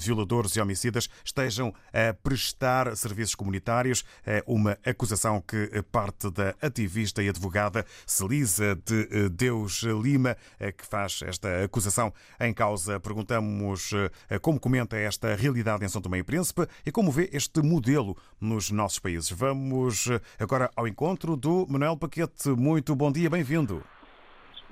violadores 0.00 0.54
e 0.54 0.60
homicidas 0.60 1.08
estejam 1.24 1.74
a 1.92 2.14
prestar 2.14 2.96
serviços 2.96 3.34
comunitários. 3.34 4.04
É 4.24 4.40
uma 4.46 4.78
acusação 4.86 5.40
que 5.40 5.82
parte 5.90 6.30
da 6.30 6.54
ativista 6.62 7.23
e 7.24 7.28
advogada 7.28 7.84
Celisa 8.06 8.76
de 8.76 9.08
eh, 9.10 9.28
Deus 9.30 9.82
Lima, 9.82 10.36
eh, 10.60 10.70
que 10.70 10.86
faz 10.86 11.22
esta 11.22 11.64
acusação 11.64 12.12
em 12.40 12.52
causa. 12.52 13.00
Perguntamos 13.00 13.92
eh, 14.30 14.38
como 14.38 14.60
comenta 14.60 14.96
esta 14.96 15.34
realidade 15.34 15.84
em 15.84 15.88
São 15.88 16.02
Tomé 16.02 16.18
e 16.18 16.24
Príncipe 16.24 16.66
e 16.86 16.92
como 16.92 17.10
vê 17.10 17.30
este 17.32 17.62
modelo 17.62 18.16
nos 18.40 18.70
nossos 18.70 18.98
países. 18.98 19.30
Vamos 19.30 20.08
agora 20.38 20.70
ao 20.76 20.86
encontro 20.86 21.36
do 21.36 21.66
Manuel 21.68 21.96
Paquete. 21.96 22.50
Muito 22.50 22.94
bom 22.94 23.10
dia, 23.10 23.30
bem-vindo. 23.30 23.82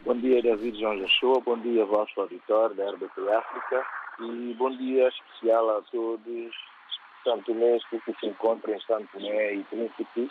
Bom 0.05 0.17
dia, 0.19 0.43
David 0.43 0.79
João 0.79 0.99
Joshua. 0.99 1.41
Bom 1.41 1.59
dia, 1.59 1.85
vosso 1.87 2.21
auditor 2.21 2.75
da 2.75 2.91
RBP 2.91 3.21
África. 3.33 3.87
E 4.21 4.55
bom 4.59 4.71
dia 4.77 5.09
especial 5.09 5.79
a 5.79 5.83
todos 5.91 6.55
Santo 7.25 7.45
Tomé 7.47 7.79
que 7.89 8.15
se 8.21 8.27
encontram 8.27 8.75
em 8.75 8.81
Santo 8.81 9.09
Tomé 9.13 9.55
e 9.55 9.65
Príncipe 9.65 10.29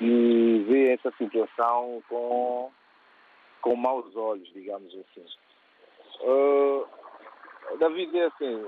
e 0.00 0.64
vê 0.68 0.92
essa 0.92 1.10
situação 1.16 2.02
com, 2.08 2.70
com 3.60 3.76
maus 3.76 4.14
olhos, 4.16 4.50
digamos 4.52 4.94
assim. 4.94 5.26
Uh, 6.20 6.86
David, 7.78 8.16
é 8.18 8.26
assim, 8.26 8.66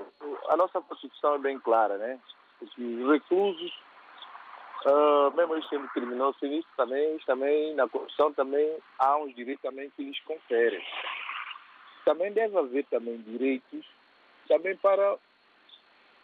a 0.49 0.57
nossa 0.57 0.81
Constituição 0.81 1.35
é 1.35 1.39
bem 1.39 1.59
clara, 1.59 1.99
né? 1.99 2.19
Os 2.61 3.11
reclusos, 3.11 3.73
uh, 4.87 5.37
mesmo 5.37 5.55
eles 5.55 5.69
sendo 5.69 5.89
criminosos, 5.89 6.43
isso 6.43 6.69
também, 6.77 7.19
também, 7.27 7.75
na 7.75 7.89
Constituição 7.89 8.33
também 8.33 8.79
há 8.99 9.17
uns 9.19 9.35
direitos 9.35 9.63
também 9.63 9.91
que 9.91 10.03
lhes 10.03 10.21
conferem. 10.21 10.83
Também 12.05 12.33
deve 12.33 12.57
haver 12.57 12.85
também 12.87 13.19
direitos 13.19 13.85
também 14.49 14.77
para 14.77 15.17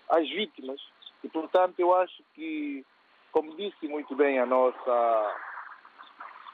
as 0.09 0.29
vítimas. 0.29 0.81
E, 1.23 1.29
portanto, 1.29 1.79
eu 1.79 1.95
acho 1.95 2.23
que, 2.35 2.85
como 3.33 3.57
disse 3.57 3.89
muito 3.89 4.15
bem 4.15 4.39
a 4.39 4.47
nossa 4.47 5.37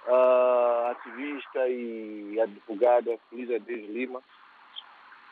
uh, 0.06 0.86
ativista 0.92 1.68
e 1.68 2.40
advogada 2.40 3.18
Luísa 3.32 3.58
Deus 3.58 3.88
Lima, 3.90 4.22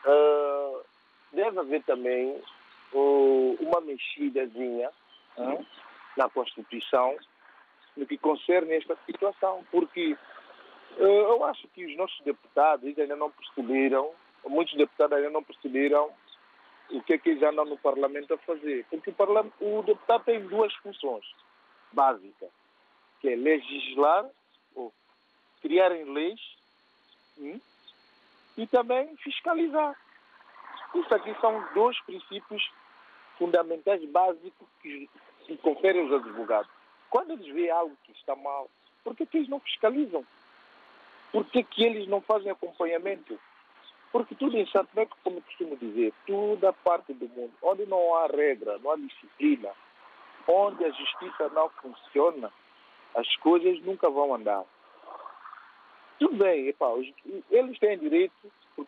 uh, 0.05 0.83
deve 1.31 1.59
haver 1.59 1.83
também 1.83 2.39
uh, 2.93 3.57
uma 3.61 3.81
mexidazinha 3.81 4.91
uh, 5.37 5.65
na 6.17 6.29
Constituição 6.29 7.15
no 7.95 8.05
que 8.05 8.17
concerne 8.17 8.75
esta 8.75 8.95
situação, 9.05 9.65
porque 9.71 10.15
eu 10.97 11.43
acho 11.45 11.67
que 11.69 11.85
os 11.85 11.95
nossos 11.95 12.19
deputados 12.21 12.85
ainda 12.97 13.15
não 13.15 13.31
perceberam, 13.31 14.11
muitos 14.45 14.75
deputados 14.75 15.17
ainda 15.17 15.29
não 15.29 15.43
perceberam 15.43 16.11
o 16.91 17.01
que 17.03 17.13
é 17.13 17.17
que 17.17 17.29
eles 17.29 17.43
andam 17.43 17.65
no 17.65 17.77
Parlamento 17.77 18.33
a 18.33 18.37
fazer. 18.37 18.85
Porque 18.89 19.09
o, 19.09 19.13
parlamento, 19.13 19.53
o 19.59 19.83
deputado 19.83 20.23
tem 20.23 20.45
duas 20.47 20.73
funções 20.75 21.25
básicas, 21.91 22.49
que 23.19 23.29
é 23.29 23.35
legislar, 23.35 24.25
ou 24.75 24.93
criarem 25.61 26.05
leis, 26.13 26.39
hum, 27.37 27.59
e 28.57 28.67
também 28.67 29.15
fiscalizar. 29.17 29.95
Isso 30.95 31.13
aqui 31.13 31.35
são 31.39 31.63
dois 31.73 31.99
princípios 32.01 32.63
fundamentais 33.37 34.03
básicos 34.09 34.67
que, 34.81 35.09
conferem 35.61 36.01
aos 36.01 36.11
advogados. 36.11 36.69
Quando 37.09 37.31
eles 37.31 37.47
veem 37.53 37.69
algo 37.69 37.95
que 38.03 38.11
está 38.11 38.35
mal, 38.35 38.69
por 39.03 39.15
que, 39.15 39.25
que 39.25 39.37
eles 39.37 39.49
não 39.49 39.59
fiscalizam? 39.59 40.25
Por 41.31 41.45
que, 41.45 41.63
que 41.63 41.83
eles 41.83 42.07
não 42.07 42.19
fazem 42.21 42.51
acompanhamento? 42.51 43.39
Porque 44.11 44.35
tudo 44.35 44.57
em 44.57 44.65
Santo 44.67 44.89
Tomé, 44.93 45.07
como 45.23 45.41
costumo 45.41 45.75
dizer, 45.77 46.13
toda 46.25 46.71
parte 46.71 47.13
do 47.13 47.27
mundo, 47.29 47.51
onde 47.61 47.85
não 47.85 48.15
há 48.15 48.27
regra, 48.27 48.77
não 48.79 48.91
há 48.91 48.95
disciplina, 48.95 49.69
onde 50.47 50.83
a 50.85 50.89
justiça 50.91 51.49
não 51.49 51.69
funciona, 51.69 52.51
as 53.15 53.35
coisas 53.37 53.81
nunca 53.81 54.09
vão 54.09 54.33
andar. 54.33 54.63
Tudo 56.19 56.35
bem, 56.37 56.67
epa, 56.67 56.87
eles 57.51 57.79
têm 57.79 57.99
direito, 57.99 58.33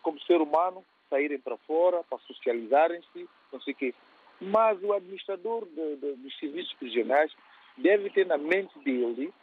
como 0.02 0.20
ser 0.22 0.42
humano, 0.42 0.84
saírem 1.10 1.40
para 1.40 1.58
fora, 1.58 2.04
para 2.10 2.18
socializarem-se, 2.20 3.30
não 3.52 3.62
sei 3.62 3.74
o 3.74 3.78
quê. 3.78 3.96
Mas 4.40 4.82
o 4.82 4.94
administrador 4.94 5.66
de, 5.66 5.96
de, 5.98 6.14
dos 6.14 6.40
serviços 6.40 6.74
prisionais 6.76 7.32
deve 7.78 8.10
ter 8.12 8.26
na 8.26 8.38
mente 8.38 8.78
dele 8.80 9.34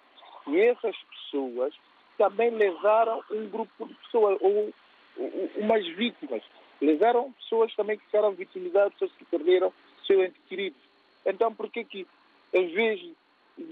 que 0.45 0.61
essas 0.61 0.97
pessoas 0.97 1.75
também 2.17 2.51
levaram 2.51 3.23
um 3.31 3.49
grupo 3.49 3.87
de 3.87 3.95
pessoas, 3.95 4.39
ou 4.41 4.73
umas 5.57 5.87
vítimas. 5.94 6.42
Levaram 6.81 7.33
pessoas 7.33 7.74
também 7.74 7.98
que 7.98 8.05
ficaram 8.05 8.33
vitimizadas, 8.33 8.92
pessoas 8.94 9.12
que 9.12 9.24
perderam 9.24 9.72
seu 10.07 10.22
ente 10.22 10.38
querido. 10.48 10.76
Então, 11.24 11.55
por 11.55 11.70
que 11.70 11.85
que, 11.85 12.07
em 12.52 12.68
vez 12.68 13.00
de 13.00 13.14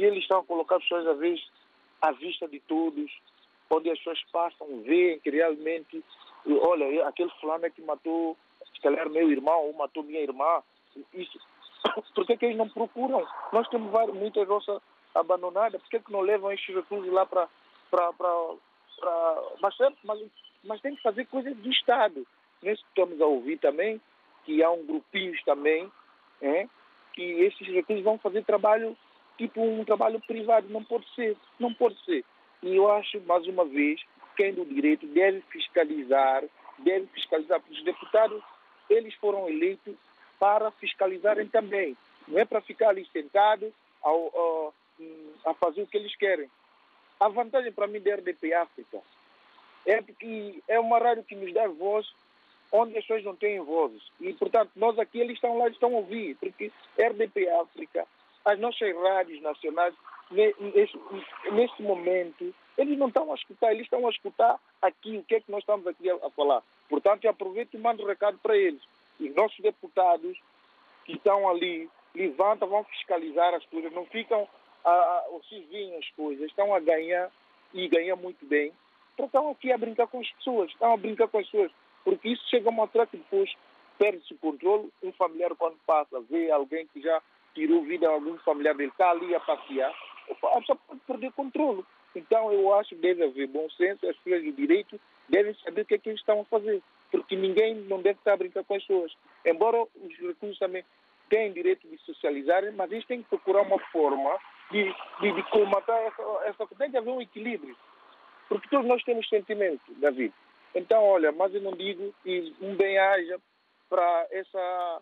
eles 0.04 0.22
estão 0.22 0.40
a 0.40 0.44
colocar 0.44 0.80
pessoas, 0.80 1.06
às 1.06 1.18
vezes, 1.18 1.46
à 2.00 2.12
vista 2.12 2.48
de 2.48 2.58
todos, 2.60 3.10
onde 3.70 3.90
as 3.90 3.98
pessoas 3.98 4.22
passam, 4.32 4.82
veem 4.82 5.20
que 5.20 5.30
realmente, 5.30 6.02
olha, 6.46 7.06
aquele 7.06 7.30
fulano 7.40 7.66
é 7.66 7.70
que 7.70 7.82
matou, 7.82 8.36
se 8.74 8.80
calhar, 8.80 9.08
meu 9.10 9.30
irmão, 9.30 9.66
ou 9.66 9.72
matou 9.74 10.02
minha 10.02 10.20
irmã. 10.20 10.62
Isso, 11.12 11.38
por 12.14 12.26
que, 12.26 12.36
que 12.36 12.46
eles 12.46 12.56
não 12.56 12.68
procuram? 12.68 13.26
Nós 13.52 13.68
temos 13.68 13.90
várias, 13.90 14.16
muitas 14.16 14.46
roças 14.48 14.80
abandonadas, 15.14 15.80
por 15.82 15.90
que, 15.90 16.00
que 16.00 16.12
não 16.12 16.20
levam 16.20 16.52
estes 16.52 16.74
recursos 16.74 17.12
lá 17.12 17.26
para. 17.26 17.48
Mas, 19.60 19.76
mas, 20.02 20.20
mas 20.64 20.80
tem 20.80 20.94
que 20.94 21.02
fazer 21.02 21.26
coisas 21.26 21.56
do 21.56 21.70
Estado. 21.70 22.26
Nós 22.62 22.78
estamos 22.78 23.20
a 23.20 23.26
ouvir 23.26 23.58
também 23.58 24.00
que 24.44 24.62
há 24.62 24.70
um 24.70 24.84
grupinhos 24.84 25.42
também, 25.44 25.90
é, 26.40 26.66
que 27.12 27.22
esses 27.22 27.66
recursos 27.68 28.04
vão 28.04 28.18
fazer 28.18 28.44
trabalho, 28.44 28.96
tipo 29.38 29.62
um 29.62 29.84
trabalho 29.84 30.20
privado. 30.20 30.68
Não 30.68 30.84
pode 30.84 31.06
ser, 31.14 31.36
não 31.58 31.72
pode 31.72 32.02
ser. 32.04 32.24
E 32.62 32.76
eu 32.76 32.90
acho, 32.90 33.20
mais 33.22 33.46
uma 33.46 33.64
vez, 33.64 34.00
quem 34.36 34.54
do 34.54 34.64
direito 34.64 35.06
deve 35.06 35.40
fiscalizar, 35.42 36.44
deve 36.78 37.06
fiscalizar, 37.08 37.60
porque 37.60 37.74
os 37.74 37.84
deputados, 37.84 38.42
eles 38.88 39.14
foram 39.14 39.48
eleitos 39.48 39.94
para 40.38 40.70
fiscalizarem 40.72 41.46
também. 41.48 41.96
Não 42.26 42.38
é 42.38 42.44
para 42.44 42.60
ficar 42.60 42.90
ali 42.90 43.06
sentado 43.12 43.72
ao, 44.02 44.72
a, 45.46 45.50
a 45.50 45.54
fazer 45.54 45.82
o 45.82 45.86
que 45.86 45.96
eles 45.96 46.14
querem. 46.16 46.50
A 47.20 47.28
vantagem 47.28 47.72
para 47.72 47.86
mim 47.86 48.00
da 48.00 48.14
RDP 48.14 48.52
África 48.54 49.00
é 49.86 50.02
que 50.02 50.62
é 50.68 50.80
uma 50.80 50.98
rádio 50.98 51.24
que 51.24 51.36
nos 51.36 51.52
dá 51.52 51.66
voz 51.68 52.06
onde 52.72 52.98
as 52.98 53.04
pessoas 53.04 53.24
não 53.24 53.36
têm 53.36 53.60
vozes. 53.60 54.02
E, 54.20 54.32
portanto, 54.32 54.70
nós 54.74 54.98
aqui, 54.98 55.20
eles 55.20 55.34
estão 55.34 55.56
lá, 55.56 55.68
estão 55.68 55.94
a 55.94 55.98
ouvir, 55.98 56.36
porque 56.36 56.72
RDP 56.98 57.48
África, 57.48 58.04
as 58.44 58.58
nossas 58.58 58.92
rádios 58.96 59.40
nacionais 59.40 59.94
nesse 61.52 61.82
momento, 61.82 62.54
eles 62.76 62.98
não 62.98 63.08
estão 63.08 63.30
a 63.30 63.34
escutar, 63.36 63.72
eles 63.72 63.84
estão 63.84 64.06
a 64.06 64.10
escutar 64.10 64.58
aqui 64.82 65.18
o 65.18 65.22
que 65.22 65.36
é 65.36 65.40
que 65.40 65.50
nós 65.50 65.60
estamos 65.60 65.86
aqui 65.86 66.10
a, 66.10 66.30
falar. 66.30 66.62
Portanto, 66.88 67.24
eu 67.24 67.30
aproveito 67.30 67.74
e 67.74 67.78
mando 67.78 68.02
um 68.02 68.06
recado 68.06 68.38
para 68.38 68.56
eles. 68.56 68.82
Os 69.20 69.34
nossos 69.34 69.58
deputados 69.60 70.36
que 71.04 71.12
estão 71.12 71.48
ali, 71.48 71.88
levantam, 72.14 72.68
vão 72.68 72.82
fiscalizar 72.84 73.54
as 73.54 73.64
coisas, 73.66 73.92
não 73.92 74.06
ficam 74.06 74.48
a, 74.84 74.90
a, 74.90 75.24
as 75.98 76.10
coisas, 76.10 76.46
estão 76.46 76.74
a 76.74 76.80
ganhar 76.80 77.30
e 77.72 77.86
ganhar 77.88 78.16
muito 78.16 78.44
bem. 78.46 78.72
Então 79.14 79.26
estão 79.26 79.50
aqui 79.50 79.72
a 79.72 79.78
brincar 79.78 80.06
com 80.08 80.20
as 80.20 80.30
pessoas, 80.32 80.70
estão 80.70 80.92
a 80.92 80.96
brincar 80.96 81.28
com 81.28 81.38
as 81.38 81.46
pessoas, 81.46 81.70
porque 82.04 82.28
isso 82.28 82.48
chega 82.48 82.68
a 82.68 82.72
uma 82.72 82.88
que 82.88 83.16
depois 83.16 83.50
perde-se 83.98 84.34
o 84.34 84.38
controle. 84.38 84.90
Um 85.02 85.12
familiar, 85.12 85.54
quando 85.56 85.76
passa, 85.86 86.20
vê 86.28 86.50
alguém 86.50 86.86
que 86.88 87.00
já 87.00 87.22
tirou 87.54 87.82
vida 87.84 88.08
a 88.08 88.12
algum 88.12 88.36
familiar 88.38 88.74
dele, 88.74 88.90
está 88.90 89.10
ali 89.10 89.34
a 89.34 89.40
passear, 89.40 89.94
a 90.28 90.60
pessoa 90.60 90.78
pode 90.86 91.00
perder 91.06 91.32
controle. 91.32 91.84
Então, 92.14 92.52
eu 92.52 92.72
acho 92.74 92.90
que 92.90 92.96
deve 92.96 93.24
haver 93.24 93.46
bom 93.48 93.68
senso, 93.70 94.06
as 94.08 94.16
pessoas 94.18 94.42
de 94.42 94.52
direito 94.52 95.00
devem 95.28 95.54
saber 95.64 95.82
o 95.82 95.84
que 95.84 95.94
é 95.94 95.98
que 95.98 96.08
eles 96.08 96.20
estão 96.20 96.40
a 96.40 96.44
fazer, 96.44 96.82
porque 97.10 97.36
ninguém 97.36 97.74
não 97.74 98.00
deve 98.00 98.18
estar 98.18 98.34
a 98.34 98.36
brincar 98.36 98.64
com 98.64 98.74
as 98.74 98.84
pessoas. 98.84 99.12
Embora 99.44 99.82
os 99.82 100.18
recursos 100.18 100.58
também 100.58 100.84
tenham 101.28 101.52
direito 101.52 101.88
de 101.88 101.98
socializarem, 101.98 102.72
mas 102.72 102.90
eles 102.92 103.06
têm 103.06 103.22
que 103.22 103.28
procurar 103.28 103.62
uma 103.62 103.78
forma 103.90 104.38
de, 104.70 104.94
de, 105.20 105.32
de 105.32 105.42
colmatar 105.50 105.98
essa, 106.02 106.22
essa. 106.44 106.66
Tem 106.76 106.90
que 106.90 106.98
haver 106.98 107.10
um 107.10 107.20
equilíbrio, 107.20 107.76
porque 108.48 108.68
todos 108.68 108.86
nós 108.86 109.02
temos 109.04 109.28
sentimentos, 109.28 109.96
David. 109.98 110.32
Então, 110.74 111.02
olha, 111.02 111.30
mas 111.32 111.54
eu 111.54 111.60
não 111.60 111.72
digo, 111.72 112.12
e 112.24 112.52
um 112.60 112.74
bem-aja 112.74 113.38
para 113.88 114.26
essa 114.30 115.00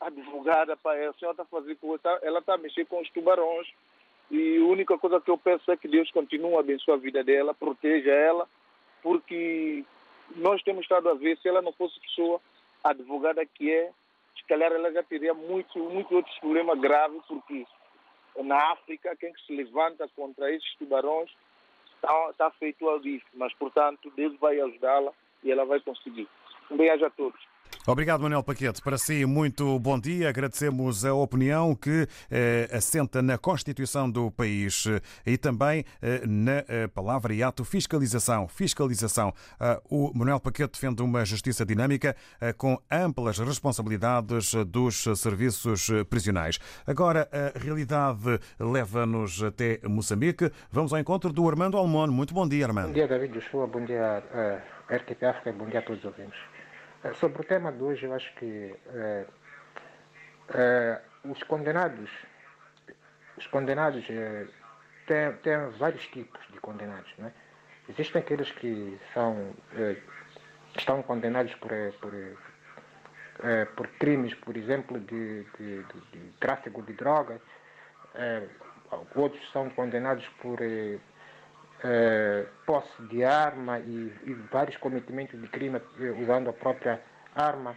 advogada, 0.00 0.76
para 0.76 1.08
a 1.08 1.12
senhora 1.14 1.32
está 1.32 1.44
fazendo, 1.44 1.78
ela 2.22 2.40
está 2.40 2.54
a 2.54 2.58
mexer 2.58 2.84
com 2.86 3.00
os 3.00 3.10
tubarões, 3.10 3.66
e 4.30 4.58
a 4.58 4.64
única 4.64 4.98
coisa 4.98 5.20
que 5.20 5.30
eu 5.30 5.38
peço 5.38 5.70
é 5.70 5.76
que 5.76 5.88
Deus 5.88 6.10
continue 6.10 6.54
a 6.56 6.60
abençoar 6.60 6.98
a 6.98 7.00
vida 7.00 7.24
dela, 7.24 7.54
proteja 7.54 8.10
ela, 8.10 8.48
porque 9.02 9.84
nós 10.34 10.62
temos 10.62 10.82
estado 10.82 11.08
a 11.08 11.14
ver, 11.14 11.38
se 11.38 11.48
ela 11.48 11.62
não 11.62 11.72
fosse 11.72 11.98
pessoa 12.00 12.40
advogada 12.84 13.44
que 13.46 13.72
é, 13.72 13.90
se 14.36 14.44
calhar 14.46 14.70
ela 14.70 14.92
já 14.92 15.02
teria 15.02 15.32
muito, 15.32 15.78
muito 15.78 16.14
outros 16.14 16.36
problemas 16.38 16.78
graves, 16.78 17.22
porque 17.26 17.66
na 18.42 18.72
África, 18.72 19.16
quem 19.16 19.32
que 19.32 19.46
se 19.46 19.56
levanta 19.56 20.08
contra 20.14 20.52
esses 20.52 20.74
tubarões 20.76 21.30
está, 21.96 22.30
está 22.30 22.50
feito 22.52 22.88
ao 22.88 23.00
bife. 23.00 23.26
Mas, 23.34 23.52
portanto, 23.54 24.12
Deus 24.16 24.36
vai 24.38 24.60
ajudá-la 24.60 25.12
e 25.42 25.50
ela 25.50 25.64
vai 25.64 25.80
conseguir. 25.80 26.28
Um 26.70 26.76
beijo 26.76 27.04
a 27.04 27.10
todos. 27.10 27.40
Obrigado, 27.86 28.20
Manuel 28.20 28.42
Paquete. 28.42 28.82
Para 28.82 28.98
si, 28.98 29.24
muito 29.24 29.78
bom 29.78 29.96
dia. 29.96 30.28
Agradecemos 30.28 31.04
a 31.04 31.14
opinião 31.14 31.72
que 31.72 32.08
eh, 32.28 32.68
assenta 32.72 33.22
na 33.22 33.38
Constituição 33.38 34.10
do 34.10 34.28
país 34.28 34.86
eh, 34.88 35.00
e 35.24 35.38
também 35.38 35.84
eh, 36.02 36.20
na 36.26 36.64
eh, 36.66 36.88
palavra 36.88 37.32
e 37.32 37.44
ato 37.44 37.64
fiscalização. 37.64 38.48
Fiscalização. 38.48 39.32
Uh, 39.88 40.08
o 40.08 40.18
Manuel 40.18 40.40
Paquete 40.40 40.72
defende 40.72 41.00
uma 41.00 41.24
justiça 41.24 41.64
dinâmica 41.64 42.16
uh, 42.42 42.52
com 42.56 42.76
amplas 42.90 43.38
responsabilidades 43.38 44.52
dos 44.66 45.04
serviços 45.14 45.88
prisionais. 46.10 46.58
Agora, 46.84 47.28
a 47.30 47.56
realidade 47.56 48.40
leva-nos 48.58 49.44
até 49.44 49.78
Moçambique. 49.84 50.50
Vamos 50.72 50.92
ao 50.92 50.98
encontro 50.98 51.32
do 51.32 51.48
Armando 51.48 51.76
Almon. 51.76 52.08
Muito 52.08 52.34
bom 52.34 52.48
dia, 52.48 52.66
Armando. 52.66 52.88
Bom 52.88 52.94
dia, 52.94 53.06
David 53.06 53.32
Joshua. 53.32 53.68
Bom 53.68 53.84
dia, 53.84 54.24
uh, 54.34 54.92
RTP 54.92 55.22
África. 55.24 55.52
Bom 55.52 55.68
dia 55.68 55.78
a 55.78 55.82
todos 55.82 56.00
os 56.00 56.06
ouvintes. 56.06 56.55
Sobre 57.14 57.42
o 57.42 57.44
tema 57.44 57.72
de 57.72 57.82
hoje, 57.82 58.04
eu 58.04 58.14
acho 58.14 58.34
que 58.34 58.74
é, 58.88 59.26
é, 60.54 61.00
os 61.24 61.42
condenados, 61.44 62.10
os 63.36 63.46
condenados 63.46 64.04
é, 64.10 64.46
têm, 65.06 65.32
têm 65.42 65.70
vários 65.78 66.06
tipos 66.08 66.40
de 66.52 66.60
condenados, 66.60 67.12
né? 67.18 67.32
Existem 67.88 68.20
aqueles 68.20 68.50
que 68.50 68.98
são, 69.14 69.54
eh, 69.76 69.96
estão 70.76 71.02
condenados 71.02 71.54
por, 71.54 71.72
eh, 71.72 71.92
por, 72.00 72.12
eh, 72.14 73.64
por 73.76 73.86
crimes, 73.98 74.34
por 74.34 74.56
exemplo, 74.56 74.98
de, 74.98 75.44
de, 75.56 75.84
de, 75.84 76.00
de 76.12 76.32
tráfico 76.40 76.82
de 76.82 76.92
drogas. 76.94 77.40
Outros 79.14 79.50
são 79.52 79.68
condenados 79.70 80.26
por 80.40 80.58
eh, 81.86 82.46
posse 82.66 83.02
de 83.04 83.24
arma 83.24 83.78
e, 83.78 84.12
e 84.24 84.34
vários 84.50 84.76
cometimentos 84.78 85.40
de 85.40 85.48
crime 85.48 85.80
eh, 86.00 86.10
usando 86.20 86.50
a 86.50 86.52
própria 86.52 87.00
arma. 87.34 87.76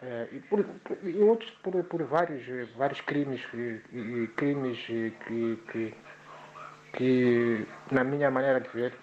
Eh, 0.00 0.28
e, 0.32 0.40
por, 0.40 0.64
e 1.02 1.18
outros 1.18 1.50
por, 1.62 1.84
por 1.84 2.02
vários, 2.04 2.48
eh, 2.48 2.66
vários 2.76 3.00
crimes, 3.02 3.42
eh, 3.54 3.80
e, 3.92 4.26
crimes 4.36 4.78
que, 4.86 5.58
que, 5.70 5.94
que, 6.94 7.68
na 7.90 8.02
minha 8.02 8.30
maneira 8.30 8.60
de 8.60 8.68
ver, 8.70 8.94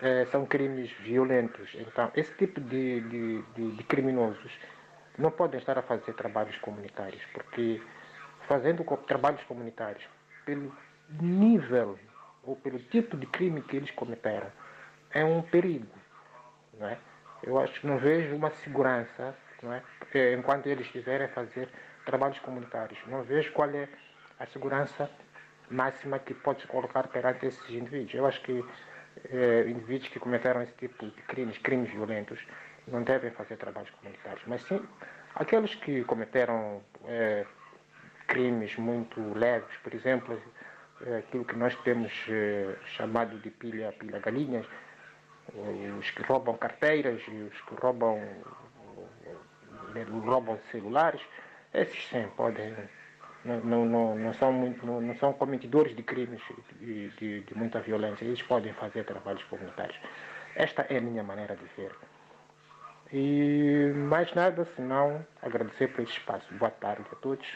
eh, 0.00 0.26
são 0.30 0.46
crimes 0.46 0.90
violentos. 1.00 1.68
Então, 1.74 2.10
esse 2.14 2.32
tipo 2.34 2.60
de, 2.60 3.00
de, 3.00 3.42
de, 3.54 3.72
de 3.72 3.84
criminosos 3.84 4.52
não 5.18 5.30
podem 5.30 5.58
estar 5.58 5.76
a 5.76 5.82
fazer 5.82 6.12
trabalhos 6.14 6.56
comunitários, 6.58 7.22
porque 7.32 7.82
fazendo 8.46 8.84
trabalhos 9.08 9.42
comunitários, 9.44 10.04
pelo 10.44 10.72
nível 11.20 11.98
ou 12.46 12.56
pelo 12.56 12.78
tipo 12.78 13.16
de 13.16 13.26
crime 13.26 13.60
que 13.62 13.76
eles 13.76 13.90
cometeram, 13.90 14.50
é 15.10 15.24
um 15.24 15.42
perigo. 15.42 15.86
Não 16.78 16.88
é? 16.88 16.98
Eu 17.42 17.58
acho 17.58 17.80
que 17.80 17.86
não 17.86 17.98
vejo 17.98 18.34
uma 18.34 18.50
segurança 18.50 19.34
não 19.62 19.72
é? 19.72 19.82
Enquanto 20.34 20.66
eles 20.66 20.86
estiverem 20.86 21.26
a 21.26 21.30
fazer 21.30 21.68
trabalhos 22.04 22.38
comunitários. 22.40 22.98
Não 23.06 23.22
vejo 23.22 23.52
qual 23.52 23.68
é 23.70 23.88
a 24.38 24.46
segurança 24.46 25.10
máxima 25.70 26.18
que 26.18 26.34
pode 26.34 26.66
colocar 26.66 27.08
perante 27.08 27.46
esses 27.46 27.68
indivíduos. 27.70 28.14
Eu 28.14 28.26
acho 28.26 28.40
que 28.42 28.64
eh, 29.30 29.64
indivíduos 29.66 30.08
que 30.08 30.20
cometeram 30.20 30.62
esse 30.62 30.74
tipo 30.74 31.06
de 31.06 31.22
crimes, 31.22 31.58
crimes 31.58 31.90
violentos, 31.90 32.38
não 32.86 33.02
devem 33.02 33.30
fazer 33.32 33.56
trabalhos 33.56 33.90
comunitários. 33.90 34.42
Mas 34.46 34.62
sim, 34.62 34.80
aqueles 35.34 35.74
que 35.74 36.04
cometeram 36.04 36.80
eh, 37.06 37.44
crimes 38.28 38.76
muito 38.76 39.20
leves, 39.34 39.76
por 39.82 39.92
exemplo, 39.92 40.40
eh, 41.02 41.18
aquilo 41.18 41.44
que 41.44 41.56
nós 41.56 41.74
temos 41.82 42.12
eh, 42.28 42.74
chamado 42.96 43.38
de 43.38 43.50
pilha, 43.50 43.92
pilha 43.92 44.18
galinhas, 44.18 44.66
os 45.98 46.10
que 46.10 46.22
roubam 46.22 46.56
carteiras 46.56 47.20
os 47.28 47.60
que 47.62 47.74
roubam, 47.80 48.18
eh, 49.94 50.02
roubam 50.24 50.58
celulares, 50.70 51.20
esses 51.74 52.08
sim 52.08 52.26
podem, 52.36 52.74
não, 53.44 53.84
não, 53.84 54.16
não, 54.16 54.32
são, 54.34 54.52
muito, 54.52 54.84
não, 54.86 55.00
não 55.00 55.14
são 55.16 55.32
cometedores 55.34 55.94
de 55.94 56.02
crimes 56.02 56.42
de, 56.80 57.10
de, 57.10 57.40
de 57.40 57.54
muita 57.54 57.80
violência, 57.80 58.24
eles 58.24 58.42
podem 58.42 58.72
fazer 58.74 59.04
trabalhos 59.04 59.42
comunitários. 59.44 59.98
Esta 60.54 60.82
é 60.88 60.96
a 60.96 61.00
minha 61.00 61.22
maneira 61.22 61.54
de 61.54 61.64
ver. 61.76 61.92
E 63.12 63.92
mais 63.94 64.34
nada, 64.34 64.66
senão 64.74 65.24
agradecer 65.42 65.88
por 65.88 66.02
esse 66.02 66.12
espaço. 66.12 66.46
Boa 66.54 66.70
tarde 66.70 67.04
a 67.12 67.16
todos. 67.16 67.46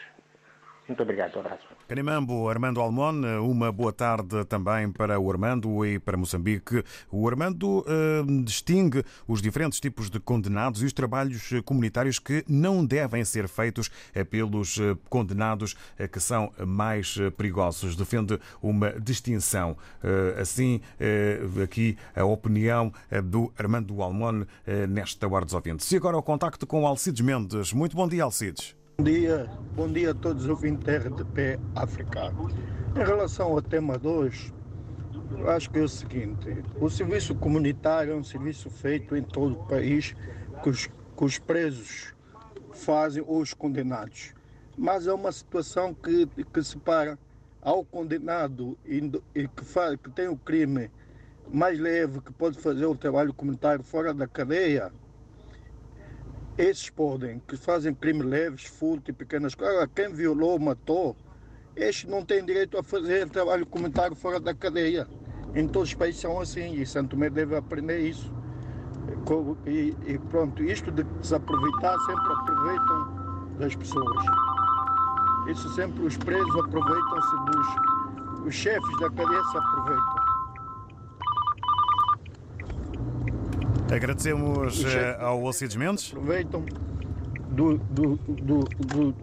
Muito 0.91 1.03
obrigado, 1.03 1.37
um 1.37 1.39
abraço. 1.39 1.63
Canimambo, 1.87 2.49
Armando 2.49 2.81
Almon, 2.81 3.21
uma 3.41 3.71
boa 3.71 3.93
tarde 3.93 4.43
também 4.43 4.91
para 4.91 5.17
o 5.17 5.31
Armando 5.31 5.85
e 5.85 5.97
para 5.97 6.17
Moçambique. 6.17 6.83
O 7.09 7.25
Armando 7.29 7.85
eh, 7.87 8.43
distingue 8.43 9.01
os 9.25 9.41
diferentes 9.41 9.79
tipos 9.79 10.09
de 10.09 10.19
condenados 10.19 10.83
e 10.83 10.85
os 10.85 10.91
trabalhos 10.91 11.49
eh, 11.53 11.61
comunitários 11.61 12.19
que 12.19 12.43
não 12.45 12.85
devem 12.85 13.23
ser 13.23 13.47
feitos 13.47 13.89
pelos 14.29 14.77
eh, 14.77 14.97
condenados 15.09 15.77
que 16.11 16.19
são 16.19 16.51
mais 16.67 17.17
perigosos. 17.37 17.95
Defende 17.95 18.37
uma 18.61 18.91
distinção. 18.99 19.77
Assim, 20.39 20.81
aqui 21.63 21.97
a 22.13 22.25
opinião 22.25 22.91
do 23.23 23.51
Armando 23.57 24.01
Almon 24.01 24.45
nesta 24.89 25.27
Hora 25.27 25.45
dos 25.45 25.53
Ouvintes. 25.53 25.89
E 25.91 25.95
agora 25.95 26.17
o 26.17 26.23
contacto 26.23 26.67
com 26.67 26.85
Alcides 26.85 27.21
Mendes. 27.21 27.71
Muito 27.71 27.95
bom 27.95 28.07
dia, 28.07 28.23
Alcides. 28.23 28.80
Bom 28.97 29.05
dia, 29.05 29.49
bom 29.75 29.91
dia 29.91 30.11
a 30.11 30.13
todos 30.13 30.43
os 30.43 30.49
ouvintes 30.49 30.85
da 30.85 30.97
RDP 30.97 31.59
África. 31.75 32.31
Em 32.95 32.99
relação 32.99 33.51
ao 33.51 33.61
tema 33.61 33.97
2, 33.97 34.53
eu 35.39 35.49
acho 35.49 35.71
que 35.71 35.79
é 35.79 35.81
o 35.81 35.87
seguinte: 35.87 36.63
o 36.79 36.89
serviço 36.89 37.33
comunitário 37.33 38.13
é 38.13 38.15
um 38.15 38.23
serviço 38.23 38.69
feito 38.69 39.15
em 39.15 39.23
todo 39.23 39.53
o 39.53 39.65
país 39.65 40.15
que 40.61 40.69
os, 40.69 40.85
que 40.85 41.25
os 41.25 41.39
presos 41.39 42.13
fazem 42.73 43.23
ou 43.25 43.41
os 43.41 43.53
condenados. 43.53 44.33
Mas 44.77 45.07
é 45.07 45.13
uma 45.13 45.31
situação 45.31 45.93
que, 45.93 46.27
que 46.27 46.63
separa 46.63 47.17
ao 47.61 47.83
condenado 47.83 48.77
e, 48.85 48.97
e 49.33 49.47
que, 49.47 49.65
faz, 49.65 49.95
que 49.95 50.11
tem 50.11 50.27
o 50.27 50.37
crime 50.37 50.91
mais 51.51 51.79
leve, 51.79 52.21
que 52.21 52.31
pode 52.31 52.59
fazer 52.59 52.85
o 52.85 52.95
trabalho 52.95 53.33
comunitário 53.33 53.83
fora 53.83 54.13
da 54.13 54.27
cadeia, 54.27 54.91
esses 56.57 56.89
podem, 56.89 57.41
que 57.47 57.55
fazem 57.55 57.93
crimes 57.93 58.25
leves, 58.25 58.65
furto 58.65 59.11
e 59.11 59.13
pequenas 59.13 59.55
coisas. 59.55 59.87
Quem 59.95 60.13
violou, 60.13 60.59
matou, 60.59 61.15
estes 61.75 62.09
não 62.09 62.25
têm 62.25 62.43
direito 62.43 62.77
a 62.77 62.83
fazer 62.83 63.29
trabalho 63.29 63.65
comunitário 63.65 64.15
fora 64.15 64.39
da 64.39 64.53
cadeia. 64.53 65.07
Em 65.55 65.67
todos 65.67 65.89
os 65.89 65.95
países 65.95 66.21
são 66.21 66.39
assim 66.39 66.73
e 66.73 66.85
Santo 66.85 67.11
Tomé 67.11 67.29
deve 67.29 67.55
aprender 67.55 67.99
isso. 67.99 68.31
E, 69.65 69.95
e 70.05 70.17
pronto, 70.29 70.63
isto 70.63 70.91
de 70.91 71.05
se 71.21 71.33
aproveitar, 71.35 71.97
sempre 71.99 72.33
aproveitam 72.33 73.55
das 73.57 73.75
pessoas. 73.75 74.25
Isso 75.47 75.69
sempre 75.73 76.03
os 76.03 76.17
presos 76.17 76.55
aproveitam-se 76.55 77.35
dos. 77.45 78.47
Os 78.47 78.55
chefes 78.55 78.99
da 78.99 79.09
cadeia 79.09 79.43
se 79.43 79.57
aproveitam. 79.57 80.20
Agradecemos 83.91 84.77
Os 84.79 84.85
eh, 84.85 85.17
ao 85.19 85.45
Alcides 85.45 85.75
Mendes. 85.75 86.07
aproveitam 86.11 86.63
do, 87.49 87.77
do, 87.77 88.15
do, 88.15 88.59
do- 88.63 89.15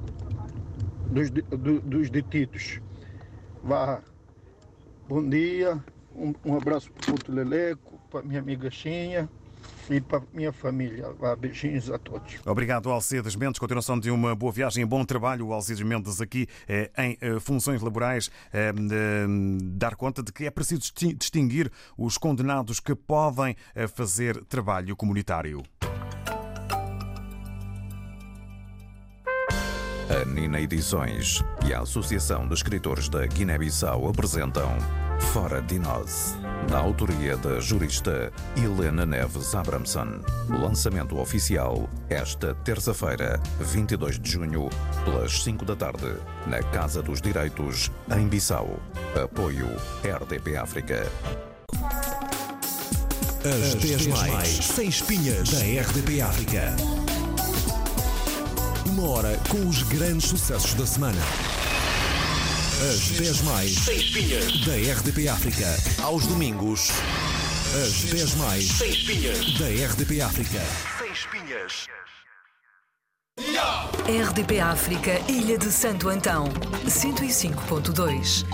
dos, 1.11 1.31
dos 1.83 2.11
detidos. 2.11 2.81
Vá. 3.65 4.03
Bom 5.09 5.27
dia, 5.27 5.83
um, 6.15 6.35
um 6.45 6.55
abraço 6.57 6.93
para 6.93 7.11
o 7.11 7.17
Puto 7.17 7.33
Leleco, 7.33 7.99
para 8.11 8.23
minha 8.23 8.39
amiga 8.41 8.71
Xinha 8.71 9.27
e 9.91 10.01
para 10.01 10.23
minha 10.33 10.53
família. 10.53 11.11
Vá, 11.19 11.35
beijinhos 11.35 11.91
a 11.91 11.99
todos. 11.99 12.37
Obrigado, 12.47 12.91
Alcides 12.91 13.35
Mendes. 13.37 13.59
Continuação 13.59 13.99
de 13.99 14.11
uma 14.11 14.35
boa 14.35 14.53
viagem 14.53 14.83
e 14.83 14.87
bom 14.87 15.05
trabalho, 15.05 15.53
Alcides 15.53 15.83
Mendes, 15.83 16.21
aqui 16.21 16.47
eh, 16.69 16.91
em 16.99 17.19
eh, 17.21 17.41
funções 17.41 17.81
laborais. 17.83 18.31
eh, 18.53 18.73
eh, 18.73 19.27
dar 19.63 19.95
conta 19.97 20.23
de 20.23 20.33
que 20.33 20.45
é 20.47 20.51
preciso 20.51 20.81
distin- 20.81 21.15
distinguir 21.17 21.71
os 21.97 22.19
condenados 22.19 22.81
que 22.81 22.95
podem 22.95 23.57
eh, 23.75 23.87
fazer 23.89 24.45
trabalho 24.45 24.95
comunitário. 24.97 25.63
A 30.11 30.25
Nina 30.25 30.59
Edições 30.61 31.43
e 31.67 31.75
a 31.75 31.81
Associação 31.81 32.49
de 32.49 32.55
Escritores 32.55 33.09
da 33.09 33.27
Guiné-Bissau 33.27 34.09
apresentam 34.09 34.71
Fora 35.19 35.61
de 35.61 35.79
Nós, 35.79 36.37
na 36.71 36.79
autoria 36.79 37.37
da 37.37 37.61
jurista 37.61 38.33
Helena 38.57 39.05
Neves 39.05 39.55
Abramson. 39.55 40.21
Lançamento 40.49 41.19
oficial 41.19 41.89
esta 42.09 42.55
terça-feira, 42.65 43.41
22 43.61 44.19
de 44.19 44.31
junho, 44.31 44.71
pelas 45.05 45.43
5 45.43 45.65
da 45.65 45.77
tarde, 45.77 46.17
na 46.47 46.63
Casa 46.63 47.03
dos 47.03 47.21
Direitos, 47.21 47.91
em 48.17 48.27
Bissau. 48.27 48.81
Apoio 49.23 49.69
RDP 50.03 50.57
África. 50.57 51.07
As 53.45 53.75
10 53.75 54.07
mais 54.09 54.49
sem 54.49 54.89
espinhas 54.89 55.51
da 55.51 55.59
RDP 55.59 56.23
África. 56.23 56.75
Uma 58.87 59.11
hora 59.11 59.39
com 59.49 59.69
os 59.69 59.83
grandes 59.83 60.29
sucessos 60.29 60.75
da 60.75 60.87
semana. 60.87 61.21
As 62.81 63.11
10 63.11 63.43
mais 63.43 63.75
sem 63.75 63.97
espinhas 63.97 64.65
da 64.65 64.73
RDP 64.73 65.27
África. 65.27 65.67
Aos 66.01 66.25
domingos. 66.29 66.91
As 67.75 68.05
10 68.05 68.35
mais 68.37 68.65
sem 68.71 68.91
espinhas 68.91 69.59
da 69.59 69.67
RDP 69.67 70.21
África. 70.21 70.61
Sem 70.97 71.11
espinhas. 71.11 71.89
RDP 74.07 74.61
África, 74.61 75.11
Ilha 75.29 75.59
de 75.59 75.73
Santo 75.73 76.09
Antão, 76.09 76.47
105.2. 76.87 78.45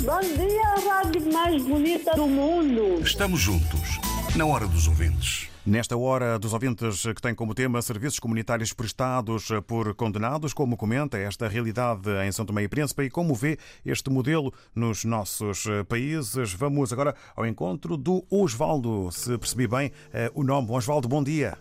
Bom 0.00 0.20
dia, 0.20 0.68
a 0.68 0.96
rádio 0.96 1.32
mais 1.32 1.62
bonita 1.62 2.14
do 2.14 2.26
mundo. 2.26 3.02
Estamos 3.02 3.40
juntos, 3.40 3.98
na 4.36 4.44
hora 4.44 4.66
dos 4.66 4.86
ouvintes. 4.86 5.51
Nesta 5.64 5.96
hora 5.96 6.40
dos 6.40 6.52
ouvintes 6.52 7.04
que 7.04 7.22
tem 7.22 7.36
como 7.36 7.54
tema 7.54 7.80
serviços 7.80 8.18
comunitários 8.18 8.72
prestados 8.72 9.48
por 9.64 9.94
condenados, 9.94 10.52
como 10.52 10.76
comenta 10.76 11.16
esta 11.16 11.46
realidade 11.46 12.10
em 12.26 12.32
São 12.32 12.44
Tomé 12.44 12.64
e 12.64 12.68
Príncipe 12.68 13.04
e 13.04 13.10
como 13.10 13.32
vê 13.32 13.56
este 13.86 14.10
modelo 14.10 14.52
nos 14.74 15.04
nossos 15.04 15.68
países. 15.88 16.52
Vamos 16.52 16.92
agora 16.92 17.14
ao 17.36 17.46
encontro 17.46 17.96
do 17.96 18.24
Osvaldo, 18.28 19.12
se 19.12 19.38
percebi 19.38 19.68
bem 19.68 19.92
eh, 20.12 20.32
o 20.34 20.42
nome. 20.42 20.68
Osvaldo, 20.72 21.06
bom 21.06 21.22
dia. 21.22 21.56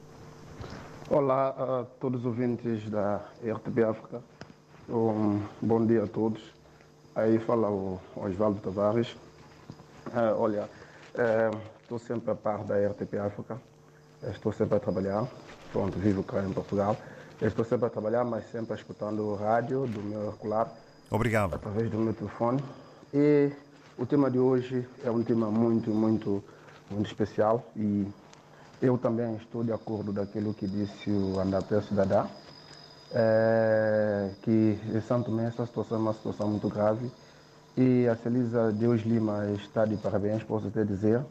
Olá 1.07 1.49
a 1.49 1.85
todos 1.99 2.21
os 2.21 2.25
ouvintes 2.25 2.89
da 2.89 3.17
RTP 3.43 3.83
África. 3.87 4.19
Um 4.89 5.43
bom 5.61 5.85
dia 5.85 6.05
a 6.05 6.07
todos. 6.07 6.41
Aí 7.13 7.37
fala 7.37 7.69
o 7.69 8.01
Osvaldo 8.15 8.59
Tavares. 8.61 9.15
Ah, 10.11 10.33
olha, 10.35 10.67
eh, 11.13 11.51
estou 11.83 11.99
sempre 11.99 12.31
a 12.31 12.35
par 12.35 12.63
da 12.63 12.77
RTP 12.77 13.19
África. 13.19 13.61
Estou 14.29 14.51
sempre 14.51 14.77
a 14.77 14.79
trabalhar. 14.79 15.27
Pronto, 15.71 15.97
vivo 15.97 16.23
cá 16.23 16.41
em 16.43 16.51
Portugal. 16.51 16.95
Estou 17.41 17.65
sempre 17.65 17.87
a 17.87 17.89
trabalhar, 17.89 18.23
mas 18.23 18.49
sempre 18.51 18.75
escutando 18.75 19.23
o 19.23 19.35
rádio 19.35 19.87
do 19.87 20.01
meu 20.01 20.21
auricular. 20.27 20.71
Obrigado. 21.09 21.55
Através 21.55 21.89
do 21.89 21.97
meu 21.97 22.13
telefone. 22.13 22.63
E 23.13 23.51
o 23.97 24.05
tema 24.05 24.29
de 24.29 24.37
hoje 24.37 24.87
é 25.03 25.09
um 25.09 25.23
tema 25.23 25.49
muito, 25.49 25.89
muito, 25.89 26.43
muito 26.89 27.07
especial. 27.07 27.65
E 27.75 28.07
eu 28.81 28.97
também 28.97 29.35
estou 29.35 29.63
de 29.63 29.71
acordo 29.71 30.13
daquilo 30.13 30.53
que 30.53 30.67
disse 30.67 31.09
o 31.09 31.39
Andapé 31.39 31.81
Cidadá. 31.81 32.27
É, 33.13 34.29
que 34.41 34.79
em 34.85 35.01
Santo 35.01 35.25
Tomé 35.25 35.47
essa 35.47 35.65
situação 35.65 35.97
é 35.97 35.99
uma 35.99 36.13
situação 36.13 36.47
muito 36.47 36.69
grave 36.69 37.11
e 37.75 38.07
a 38.07 38.15
Celisa 38.15 38.71
Deus 38.71 39.01
Lima 39.01 39.51
está 39.51 39.85
de 39.85 39.97
parabéns, 39.97 40.43
posso 40.43 40.67
até 40.67 40.83
dizer, 40.83 41.21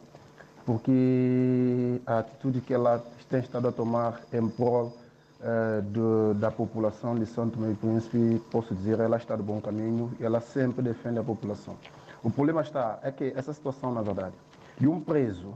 porque 0.70 2.00
a 2.06 2.20
atitude 2.20 2.60
que 2.60 2.72
ela 2.72 3.04
tem 3.28 3.40
estado 3.40 3.66
a 3.66 3.72
tomar 3.72 4.20
em 4.32 4.48
prol 4.48 4.96
eh, 5.42 5.80
do, 5.80 6.32
da 6.34 6.48
população 6.48 7.16
de 7.16 7.26
Santo 7.26 7.58
e 7.68 7.74
Príncipe, 7.74 8.40
posso 8.52 8.72
dizer, 8.72 9.00
ela 9.00 9.16
está 9.16 9.34
do 9.34 9.42
bom 9.42 9.60
caminho 9.60 10.12
e 10.20 10.24
ela 10.24 10.40
sempre 10.40 10.80
defende 10.80 11.18
a 11.18 11.24
população. 11.24 11.74
O 12.22 12.30
problema 12.30 12.60
está 12.60 13.00
é 13.02 13.10
que 13.10 13.32
essa 13.34 13.52
situação, 13.52 13.92
na 13.92 14.00
verdade, 14.00 14.36
de 14.78 14.86
um 14.86 15.00
preso, 15.00 15.54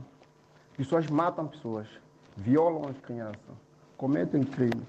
pessoas 0.75 1.09
matam 1.09 1.47
pessoas, 1.47 1.87
violam 2.35 2.89
as 2.89 2.97
crianças, 2.97 3.39
cometem 3.95 4.43
crimes, 4.43 4.83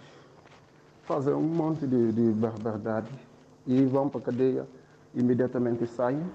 fazem 1.05 1.35
um 1.35 1.41
monte 1.41 1.87
de, 1.87 2.11
de 2.11 2.33
barbaridade 2.33 3.13
e 3.65 3.85
vão 3.85 4.09
para 4.09 4.19
a 4.19 4.25
cadeia, 4.25 4.67
imediatamente 5.15 5.87
saem, 5.87 6.29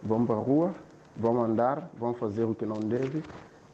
vão 0.00 0.24
para 0.24 0.36
a 0.36 0.38
rua, 0.38 0.72
vão 1.16 1.42
andar, 1.42 1.88
vão 1.98 2.14
fazer 2.14 2.44
o 2.44 2.54
que 2.54 2.66
não 2.66 2.78
deve, 2.78 3.22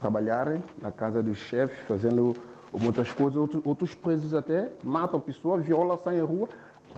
trabalharem 0.01 0.63
na 0.81 0.91
casa 0.91 1.23
do 1.23 1.35
chefe, 1.35 1.75
fazendo 1.85 2.37
muitas 2.73 3.11
coisas. 3.13 3.37
Outros, 3.37 3.65
outros 3.65 3.95
presos 3.95 4.35
até 4.35 4.71
matam 4.83 5.21
pessoas, 5.21 5.65
violam, 5.65 5.99
saem 6.03 6.21
à 6.21 6.25
rua. 6.25 6.49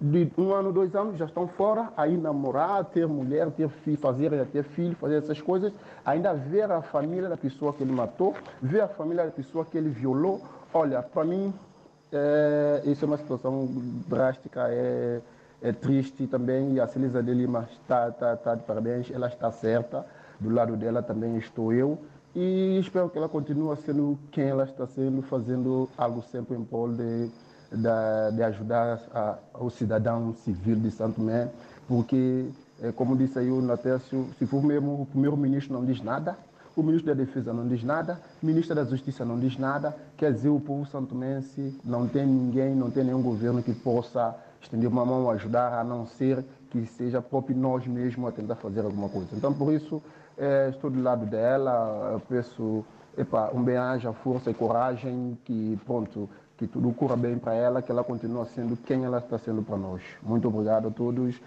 De 0.01 0.31
um 0.39 0.55
ano, 0.55 0.73
dois 0.73 0.95
anos, 0.95 1.19
já 1.19 1.27
estão 1.27 1.47
fora, 1.49 1.93
aí 1.97 2.17
namorar, 2.17 2.85
ter 2.87 3.07
mulher, 3.07 3.51
ter 3.51 3.69
filho, 3.69 3.99
fazer, 3.99 4.47
ter 4.47 4.63
filho, 4.63 4.95
fazer 4.97 5.17
essas 5.17 5.41
coisas. 5.41 5.73
Ainda 6.07 6.33
ver 6.33 6.71
a 6.71 6.81
família 6.81 7.29
da 7.29 7.37
pessoa 7.37 7.73
que 7.73 7.83
ele 7.83 7.93
matou, 7.93 8.35
ver 8.63 8.81
a 8.81 8.89
família 8.89 9.25
da 9.25 9.31
pessoa 9.31 9.65
que 9.65 9.77
ele 9.77 9.91
violou. 9.91 10.41
Olha, 10.73 11.03
para 11.03 11.25
mim, 11.25 11.53
é, 12.13 12.83
isso 12.87 13.05
é 13.05 13.09
uma 13.09 13.19
situação 13.19 13.69
drástica, 14.09 14.69
é, 14.71 15.21
é 15.61 15.73
triste 15.73 16.27
também. 16.27 16.75
E 16.75 16.81
a 16.81 16.87
Celisa 16.87 17.23
de 17.23 17.35
Lima 17.35 17.69
está, 17.73 18.09
está, 18.09 18.35
está 18.35 18.55
de 18.55 18.63
parabéns, 18.63 19.11
ela 19.11 19.27
está 19.27 19.51
certa. 19.51 20.07
Do 20.41 20.51
lado 20.51 20.77
dela 20.77 21.03
também 21.03 21.37
estou 21.37 21.73
eu. 21.73 21.99
E 22.35 22.79
espero 22.79 23.11
que 23.11 23.19
ela 23.19 23.29
continue 23.29 23.77
sendo 23.79 24.19
quem 24.31 24.45
ela 24.45 24.65
está 24.65 24.87
sendo, 24.87 25.21
fazendo 25.23 25.89
algo 25.99 26.23
sempre 26.23 26.57
em 26.57 26.65
prol 26.65 26.89
de, 26.89 27.27
de, 27.73 28.37
de 28.37 28.43
ajudar 28.43 29.01
a, 29.13 29.39
o 29.59 29.69
cidadão 29.69 30.33
civil 30.35 30.77
de 30.77 30.91
Santo 30.93 31.17
Tomé, 31.17 31.51
porque, 31.89 32.47
é, 32.81 32.93
como 32.93 33.17
disse 33.17 33.39
aí 33.39 33.51
o 33.51 33.61
Natécio, 33.61 34.29
se 34.39 34.47
for 34.47 34.63
mesmo 34.63 35.03
o 35.03 35.07
primeiro-ministro 35.07 35.75
não 35.75 35.85
diz 35.85 36.01
nada, 36.01 36.39
o 36.77 36.85
ministro 36.85 37.13
da 37.13 37.21
Defesa 37.21 37.53
não 37.53 37.67
diz 37.67 37.83
nada, 37.83 38.21
o 38.41 38.47
ministro 38.47 38.77
da 38.77 38.85
Justiça 38.85 39.25
não 39.25 39.39
diz 39.39 39.59
nada, 39.59 39.97
quer 40.17 40.33
dizer, 40.33 40.51
o 40.51 40.61
povo 40.61 40.87
santomense 40.87 41.77
não 41.85 42.07
tem 42.07 42.25
ninguém, 42.25 42.77
não 42.77 42.93
tem 42.93 43.03
nenhum 43.03 43.23
governo 43.23 43.61
que 43.61 43.75
possa 43.75 44.37
estender 44.63 44.89
uma 44.89 45.05
mão 45.05 45.29
ajudar, 45.31 45.81
a 45.81 45.83
não 45.83 46.07
ser 46.07 46.45
que 46.71 46.87
seja 46.87 47.21
próprio 47.21 47.57
nós 47.57 47.85
mesmos 47.87 48.29
a 48.29 48.33
tentar 48.33 48.55
fazer 48.55 48.85
alguma 48.85 49.09
coisa. 49.09 49.29
Então, 49.33 49.53
por 49.53 49.73
isso, 49.73 50.01
é, 50.41 50.71
estou 50.71 50.91
do 50.91 51.03
lado 51.03 51.27
dela, 51.27 52.13
eu 52.15 52.21
peço 52.21 52.85
epa, 53.17 53.51
um 53.53 53.63
bem-aja, 53.63 54.13
força 54.13 54.51
e 54.51 54.55
coragem, 54.55 55.39
que 55.45 55.79
pronto, 55.85 56.29
que 56.57 56.67
tudo 56.67 56.91
corra 56.93 57.17
bem 57.17 57.39
para 57.39 57.55
ela, 57.55 57.83
que 57.83 57.93
ela 57.93 58.03
continue 58.03 58.47
sendo 58.47 58.75
quem 58.77 59.05
ela 59.05 59.19
está 59.19 59.39
sendo 59.39 59.63
para 59.63 59.77
nós. 59.77 60.03
Muito 60.23 60.49
obrigado 60.49 60.89
a 60.89 60.91
todos, 60.91 61.39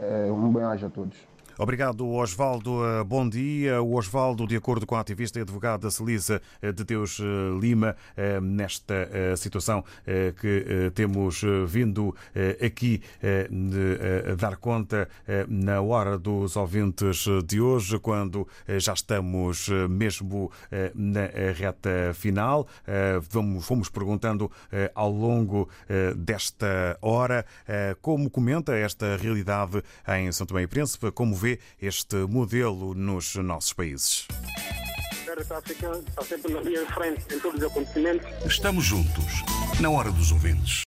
é, 0.00 0.30
um 0.30 0.52
bem-aja 0.52 0.88
a 0.88 0.90
todos. 0.90 1.33
Obrigado, 1.56 2.08
Osvaldo. 2.08 2.80
Bom 3.06 3.28
dia. 3.28 3.80
O 3.80 3.96
Osvaldo, 3.96 4.44
de 4.46 4.56
acordo 4.56 4.84
com 4.84 4.96
a 4.96 5.00
ativista 5.00 5.38
e 5.38 5.42
advogada 5.42 5.88
Celisa 5.88 6.42
de 6.60 6.84
Deus 6.84 7.20
Lima, 7.60 7.94
nesta 8.42 9.08
situação 9.36 9.84
que 10.40 10.90
temos 10.94 11.42
vindo 11.68 12.14
aqui 12.64 13.00
dar 14.36 14.56
conta 14.56 15.08
na 15.48 15.80
hora 15.80 16.18
dos 16.18 16.56
ouvintes 16.56 17.24
de 17.46 17.60
hoje, 17.60 18.00
quando 18.00 18.48
já 18.78 18.92
estamos 18.92 19.68
mesmo 19.88 20.50
na 20.92 21.26
reta 21.56 22.12
final. 22.14 22.66
Fomos 23.62 23.88
perguntando 23.88 24.50
ao 24.92 25.10
longo 25.10 25.68
desta 26.16 26.98
hora 27.00 27.46
como 28.02 28.28
comenta 28.28 28.74
esta 28.74 29.16
realidade 29.16 29.82
em 30.18 30.32
São 30.32 30.46
Tomé 30.46 30.62
e 30.62 30.66
Príncipe, 30.66 31.12
como 31.12 31.43
vê 31.44 31.58
este 31.80 32.16
modelo 32.26 32.94
nos 32.94 33.34
nossos 33.36 33.74
países. 33.74 34.26
Está 35.36 35.60
sempre 36.22 36.54
na 36.54 36.60
linha 36.60 36.84
de 36.86 36.92
frente 36.94 37.34
em 37.34 37.38
todos 37.38 37.60
os 37.60 37.66
acontecimentos. 37.66 38.26
Estamos 38.46 38.84
juntos, 38.84 39.42
na 39.80 39.90
hora 39.90 40.10
dos 40.10 40.32
ouvintes. 40.32 40.82